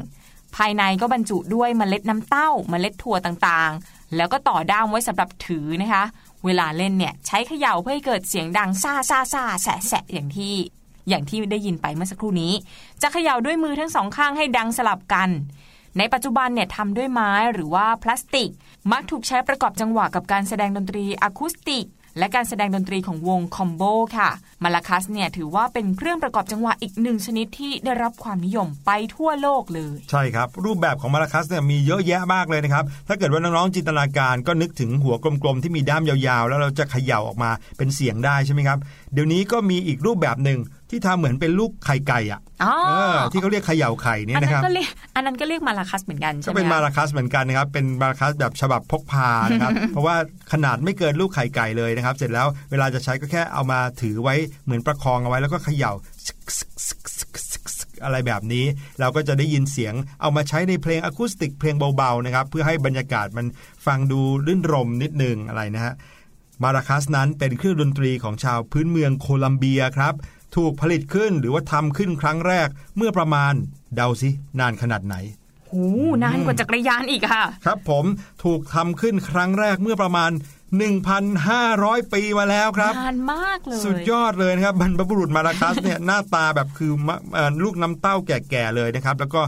[0.57, 6.05] ภายในก็บรรจุด้วยเมล็ดน้ำเต้าเมล็ดถั่วต่างๆ แล้วก็ต่อด้ามไว้สำหรับถือนะคะ
[6.45, 10.55] เวลาเล่นเนี่ยใช้เขย่าเพื่อให้เกิดเสียงดังซาซาซาแสะแสะอย่างที่
[11.09, 12.53] อย่างที่ได้ยินไปเมื่อสักครู่นี้
[13.03, 15.31] จะเขย่าด้วยมือทั้งสองข้างให้ดังสลับกัน
[15.99, 18.51] ในปัจจุบันเนี่ยทำด้วยไม้หรือว่าพลาสติก
[18.93, 21.87] มักถูกใช้ประกอบจังหวะกับการแสดงดนตรีอะคูสติก
[22.19, 23.83] และการแสดงดนตรีของวงคอมโบ
[24.17, 24.31] ค่ะ
[24.65, 38.79] มาราคัสเนี่ยถือว่าเป็นเครื่องประกอบจังหวะอีกหนึ่งชนิดที่ได้รับความนิยมไปทั่วโลกเลย ใช่ครับ รูปแบบของมาราคัสเนี่ยมีเยอะแยะมากเลยนะครับ ถ้าเกิดว่าน้องๆจินตนาการก็นึกถึงหัวกลมๆ ที่มีด้ามยาวๆ แล้วเราจะเขย่าออกมาเป็นเสียงได้ใช่ไหมครับ
[39.13, 40.59] เดี๋ยวนี้ก็มีอีกรูปแบบหนึ่ง
[40.91, 50.17] ที่ทำเหมือนเป็นลูกไข่ไก่อะอ๋อเออที่เขาเรียกเขย่าไข่เนี่ยอันนะนั้ครับนก็เรียกอันนั้นก็เรียกมาลาคัสเหมือนกันใช่ก็ไหมเป็นมาคะราคัสเหมือนกันนะครับ เป็นมาราคัสแบบฉบับพกพานะครับ เพราะว่า
[50.53, 54.35] ขนาดไม่เกินลูกไข่ไก่เลยนะครับ เสร็จแล้วเวลาจะใช้ก็แค่เอามาถือไว้
[54.65, 55.93] เหมือนประคองเอาไว้แล้วก็เขย่า
[58.05, 58.65] อะไรแบบนี้
[59.01, 63.47] เราก็จะได้ยินเสียงเอามาใช้ในเพลงอะคูสติกเพลงเบาๆนะครับ เพื่อให้บรรยากาศมัน
[63.87, 65.95] ฟังดูรื่นรมนิดนึงอะไรนะฮะ
[66.63, 70.15] มาราคัสนั้นเป็นเครื่องดนตรีของชาวพื้นเมืองโคลัมเบียครับ
[70.57, 73.53] ถูกผลิตขึ้นหรือว่าทำขึ้นครั้งแรกเมื่อประมาณ
[73.95, 75.17] เดาสินานขนาดไหน
[75.71, 75.85] หู
[76.23, 78.05] นานกว่าจักรยานอีกค่ะ ครับผม
[78.45, 80.31] ถูกทำขึ้นครั้งแรกเมื่อประมาณ
[81.03, 89.41] 1,500 ปีมาแล้วครับนานมากเลย สุดยอดเลยนะครับบรรพบุรุษมาราคัสเนี่ย หน้าตาแบบคือมะเอ่อลูกน้ำเต้าแก่ๆเลยนะครับ แล้วก็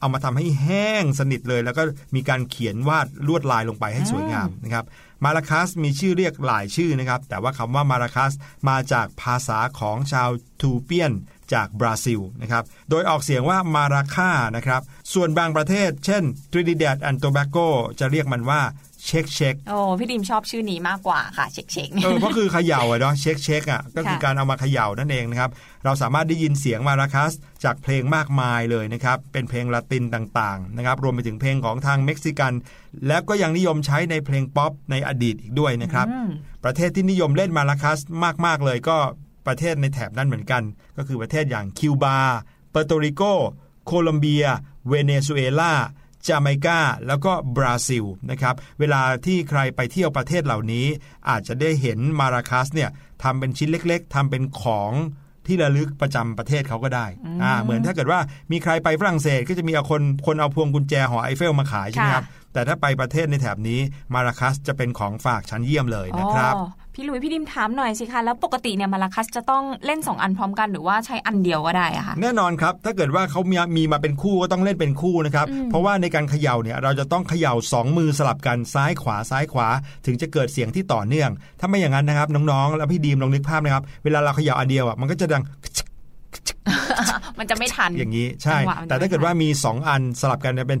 [0.00, 1.82] เอามาทำให้แห้งสนิทเลย แล้วก็
[2.14, 4.84] มีการเขียนวาดลวดลายลงไปให้สวยงามนะครับ
[5.24, 8.32] มาราคัสมีชื่อเรียกหลายชื่อนะครับ แต่ว่าคำว่ามาราคัส
[8.68, 11.12] มาจากภาษาของชาวทูเปียน
[11.52, 14.82] จากบราซิลนะครับ โดยออกเสียงว่ามาราค่านะครับ
[15.14, 17.56] ส่วนบางประเทศ เช่นทรินิเดตแอนโตแบโก
[18.00, 18.60] จะเรียกมันว่า
[19.06, 25.50] shake shakeโอ้พี่ดิมชอบชื่อนี้มากกว่าค่ะ shake shake เออเพราะคือเขย่าอะเนาะ shake shake อะก็คือค่ะการเอามาเขย่านั่นเองนะครับ
[25.84, 27.32] เราสามารถได้ยินเสียงมาราคัส
[27.64, 32.52] จากเพลงมากมายเลยนะครับเป็นเพลงละตินต่างๆนะครับรวมไปถึงเพลงของทางเม็กซิกัน
[33.06, 36.28] แล้วก็ยังนิยมใช้ในเพลงป๊อปในอดีตอีกด้วยนะครับอืม
[36.64, 37.98] ประเทศที่นิยมเล่นมาราคัส
[38.46, 38.98] มากๆเลยก็
[39.46, 40.62] ประเทศในแถบนั้นเหมือนกัน
[40.96, 42.18] ก็คือประเทศอย่างคิวบา
[42.70, 43.22] เปอร์โตริโก
[43.86, 44.44] โคลอมเบีย
[44.88, 45.72] เวเนซุเอลา
[46.26, 50.86] จาเมกาแล้วก็บราซิลนะครับเวลาที่ใครไปเที่ยวประเทศเหล่านี้
[51.28, 52.90] อาจจะได้เห็นมาราคัสเนี่ย
[53.22, 54.92] ทำเป็นชิ้นเล็ก ๆทำเป็นของ
[55.46, 57.06] ที่ระลึกประจำประเทศเขาก็ได้
[57.42, 58.20] อ่าเหมือนถ้าเกิดว่า
[58.52, 63.80] มีใครไปฝรั่งเศสก็จะมีเอาคนคนเอาพวงกุญแจหอไอเฟลมาขายใช่ไหมครับแต่ถ้าไปประเทศในแถบนี้
[64.14, 66.66] มาราคัสจะเป็นของฝากชั้นเยี่ยมเลยนะครับอ๋อ
[67.00, 79.68] พี่หลุยพี่ดิมถามหน่อยสิคะแล้วปกติเนี่ยมาราคัสจะต้องเล่น 2 อันพร้อมกันหรือว่าใช้อันเดียวก็ได้อะคะะแน่นอนครับ ถ้าเกิดว่าเขามีมีมาเป็นคู่ก็ต้องเล่นเป็นคู่นะครับ เพราะว่าในการเขย่าเนี่ยเราจะต้องเขย่าสองมือสลับกันซ้ายขวาซ้ายขวา
[80.06, 81.30] ถึงจะเกิดเสียงที่ต่อเนื่อง
[81.60, 85.44] ถ้าไม่อย่างนั้นนะครับน้องๆ แล้วพี่ดีมลองนึกภาพนะครับ เวลาเราเขย่าอันเดียวอะมันก็จะดัง
[87.38, 90.78] มันจะไม่ทันอย่างนี้ใช่จังหวะมันจะแต่ถ้าเกิดไม่ทันว่ามี 2 อันสลับกันเนี่ยเป็น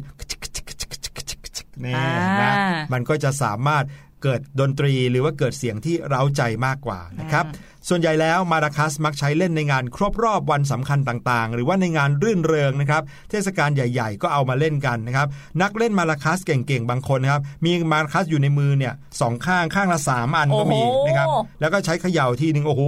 [1.84, 2.52] นี่อ่านะ
[2.92, 3.84] มันก็จะสามารถ
[4.22, 7.46] เกิดดนตรีหรือว่าเกิดเสียงที่เร้าใจมากกว่านะครับ
[7.88, 15.28] ส่วนใหญ่แล้วมาราคัสมักใช้เล่นในงานครบรอบวันสำคัญต่างๆ หรือว่าในงานรื่นเริงนะครับ เทศกาลใหญ่ ๆ ก็เอามาเล่นกันนะครับ
[15.62, 21.28] นักเล่นมาราคัสเก่งๆ บางคนนะครับ มีมาราคัสอยู่ในมือเนี่ยสองข้างข้างละสามอันก็มีโอ้โหนะครับ
[21.60, 22.82] แล้วก็ใช้เขย่าทีหนึ่งโอ้โห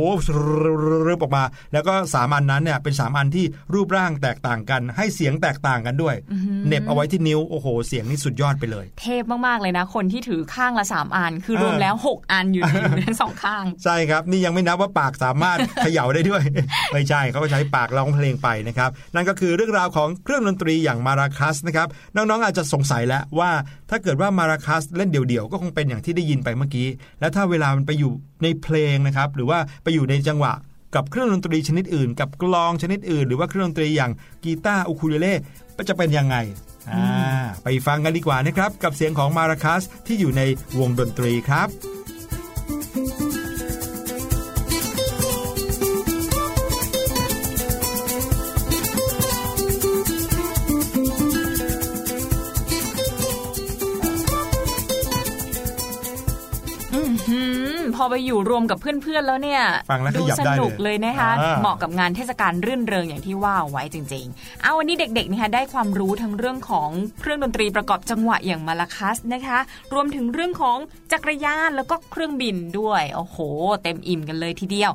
[1.06, 6.16] รึบออกมา แล้วก็สามอันนั้นเนี่ยเป็นสามอันที่รูปร่างแตกต่างกัน ให้เสียงแตกต่างกันด้วย
[6.70, 16.42] เหน็บเอาไว้ที่นิ้ว โอ้โห เสียงนี่สุดยอดไปเลย เทพมาก ๆ เลยนะ คนที่ถือข้างละ 3 อัน คือรวมเออแล้ว 6 อันอยู่ในอยู่ในสองข้าง ใช่ครับ นี่ยังไม่นับว่าปากสามารถเขย่าได้ด้วย
[16.92, 23.50] ไม่ใช่เขาก็ใช้ปากร้องเพลงไปนะครับ นั่นก็คือเรื่องราวของเครื่องดนตรีอย่างมาราคัสนะครับ น้องๆ อาจจะสงสัยแล้วว่า
[23.90, 26.88] ถ้าเกิดว่ามาราคัสเล่นเดี่ยวๆ ก็คงเป็นอย่างที่ได้ยินไปเมื่อกี้
[27.20, 28.12] แล้วถ้าเวลามันไปอยู่
[28.42, 30.54] ในเพลงนะครับ หรือว่าไปอยู่ในจังหวะ
[30.96, 34.12] กับเครื่องดนตรีชนิดอื่น กับกลองชนิดอื่น หรือว่าเครื่องดนตรีอย่าง
[34.44, 35.34] กีตาร์อูคูเลเล่
[35.88, 36.36] จะเป็นยังไง
[36.90, 37.06] อ่า
[37.64, 40.42] ไปฟังกันดีกว่านะครับ กับเสียงของมาราคัสที่อยู่ใน
[40.78, 41.68] วงดนตรีครับ
[58.00, 66.90] อพอไปอยู่รวมกับเพื่อนๆแล้วเนี่ยฟังแล้วขดูยับสได้เลยนุกเลยนะคะอ่าเหมาะกับงานเทศกาลรื่นเริงอย่างที่ว่าเอาไว้จริงๆ เอาวันนี้เด็กๆนะคะได้ความรู้ทั้งเรื่องของ
[67.20, 69.58] เครื่องดนตรีประกอบจังหวะอย่างมาลาคัสนะคะ
[69.94, 70.78] รวมถึงเรื่องของ
[71.12, 73.36] จักรยานแล้วก็เครื่องบินด้วยโอ้โห
[73.82, 74.92] เต็มอิ่มกันเลยทีเดียว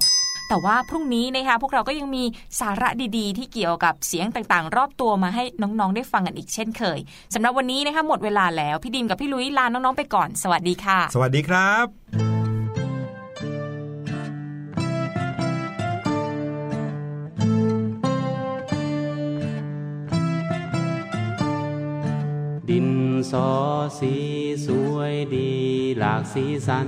[0.48, 2.24] แต่ว่าพรุ่งนี้นะคะพวกเราก็ยังมี
[2.60, 7.00] สาระดีๆ ที่เกี่ยวกับเสียงต่างๆ รอบตัวมาให้น้องๆ ได้ฟังกันอีกเช่นเคย
[7.34, 12.45] สำหรับวันนี้นะคะหมดเวลาแล้ว พี่ดิมกับพี่ลุยลาน้องๆไปก่อน สวัสดีค่ะ สวัสดีครับ
[23.32, 23.50] สอ
[24.00, 24.14] สี
[24.66, 25.52] สวยดี
[25.98, 26.88] หลากสีสัน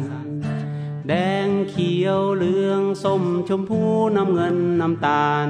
[1.07, 1.13] แด
[1.45, 3.81] งเขียวเหลืองส้มชมพู
[4.15, 5.47] น้ำเงินน้ำตาล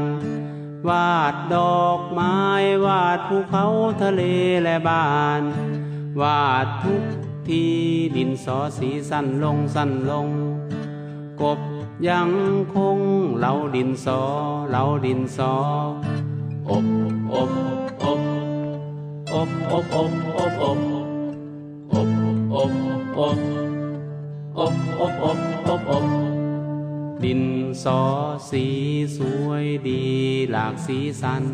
[0.87, 2.37] วาดดอกไม้
[2.85, 3.65] วาดภูเขา
[4.01, 4.21] ทะเล
[4.63, 5.43] และบ้าน
[6.21, 7.03] วาดทุก
[7.47, 7.63] ที
[8.15, 10.27] ดินสอสีสั้นลงสั้นลง
[11.41, 11.59] กบ
[12.09, 12.29] ยัง
[12.75, 12.99] คง
[13.37, 14.21] เหลาดินสอ
[14.69, 15.53] เหลาดินสอ
[16.69, 16.85] อบ
[17.33, 17.66] อบอบ
[19.37, 20.79] อบอบอบอบอบ
[21.95, 22.09] อบ
[22.53, 22.71] อบ
[23.17, 23.37] อบ
[24.57, 26.05] อบอบอบอบอบ
[27.23, 27.43] ดิน
[27.83, 28.01] สอ
[28.49, 28.65] สี
[29.17, 30.03] สวยดี
[30.51, 31.45] หลากสีสัน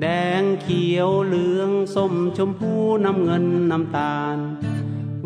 [0.00, 0.06] แด
[0.40, 2.72] งเขียวเหลืองส้มชมพู
[3.04, 4.38] น้ำเงินน้ำตาล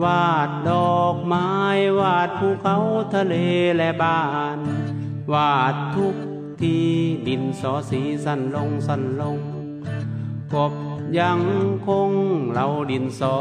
[0.03, 1.49] วาดดอกไม้
[2.01, 2.77] วาดภูเขา
[3.15, 3.35] ทะเล
[3.77, 4.25] และบ้า
[4.57, 4.59] น
[5.33, 6.15] วาดทุก
[6.61, 6.89] ที่
[7.27, 9.39] ดินสอสีสั้นลงสั้นลง
[10.55, 10.75] กบ
[11.17, 11.41] ยัง
[11.87, 12.11] คง
[12.53, 13.37] เราดินสอ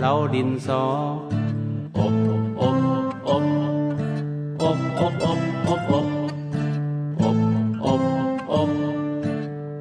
[0.00, 0.82] เราดินสอ
[1.96, 2.76] อบอบ
[3.32, 3.44] อบ
[4.62, 6.00] อบอบอบอบอบอ
[7.34, 7.38] บ
[7.84, 8.02] อบ
[8.52, 8.70] อบ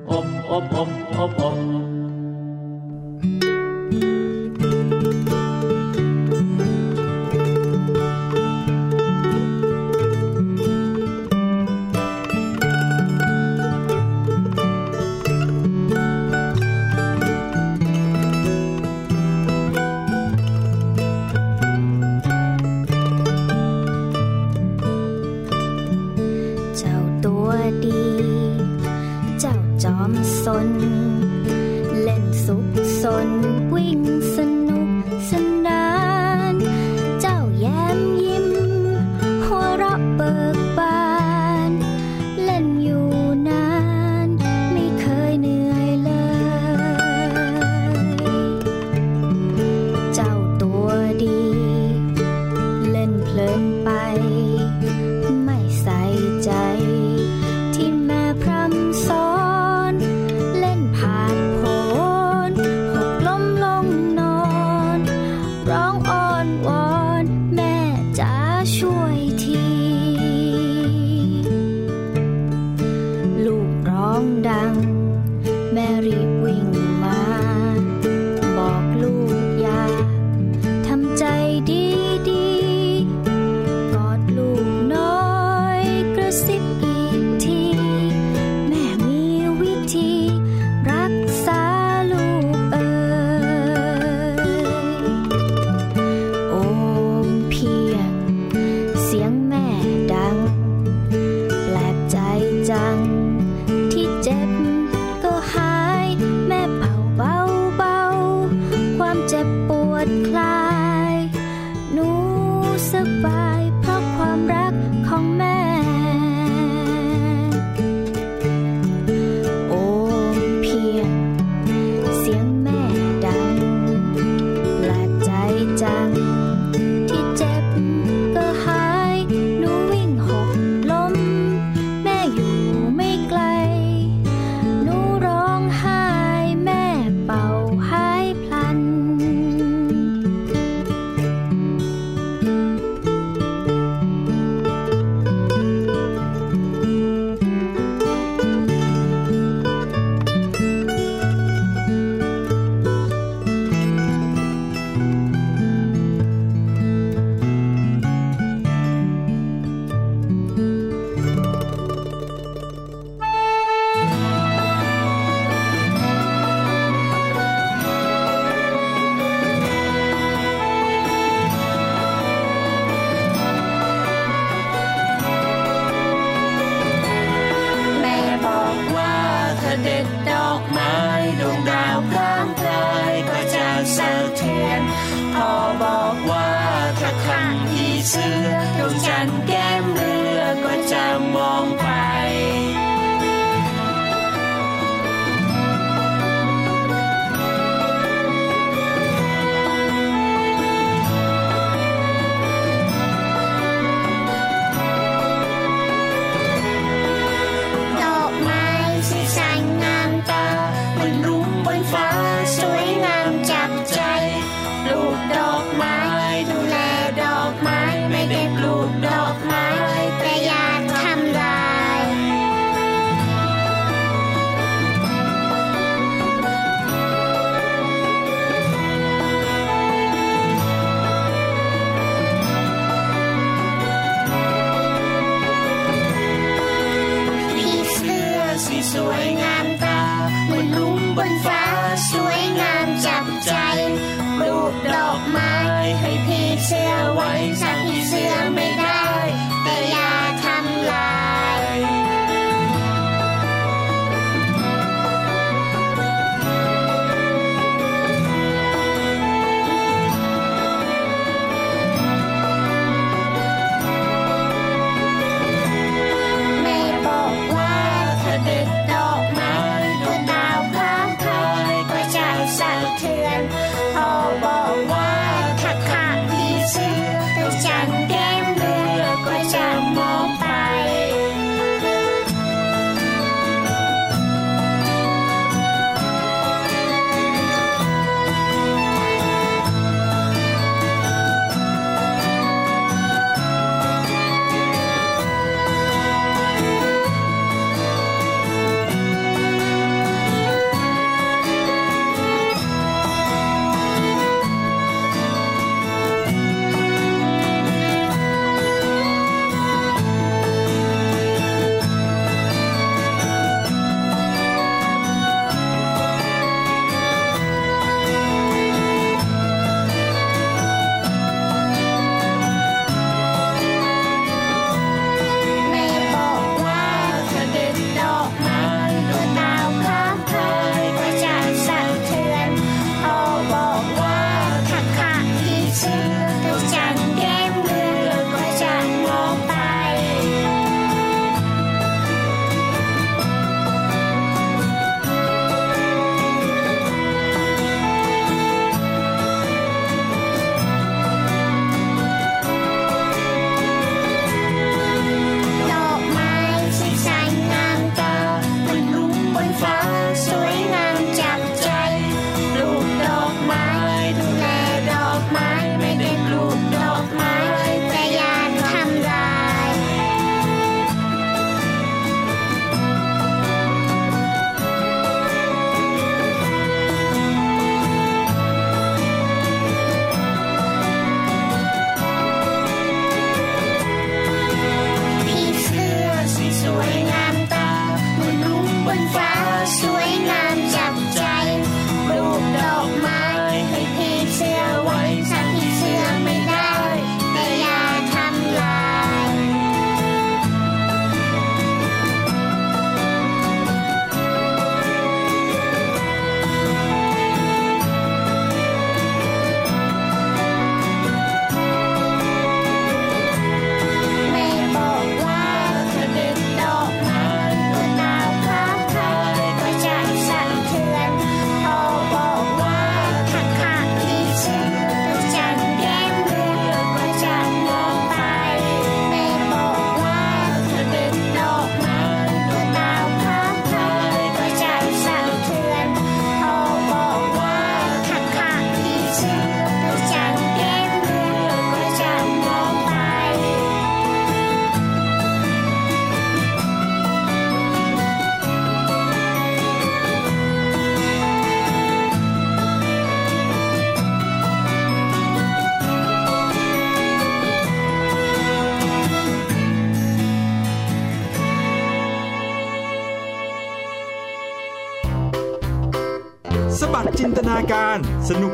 [0.10, 0.90] อบอบอบ
[1.20, 1.91] อบอบ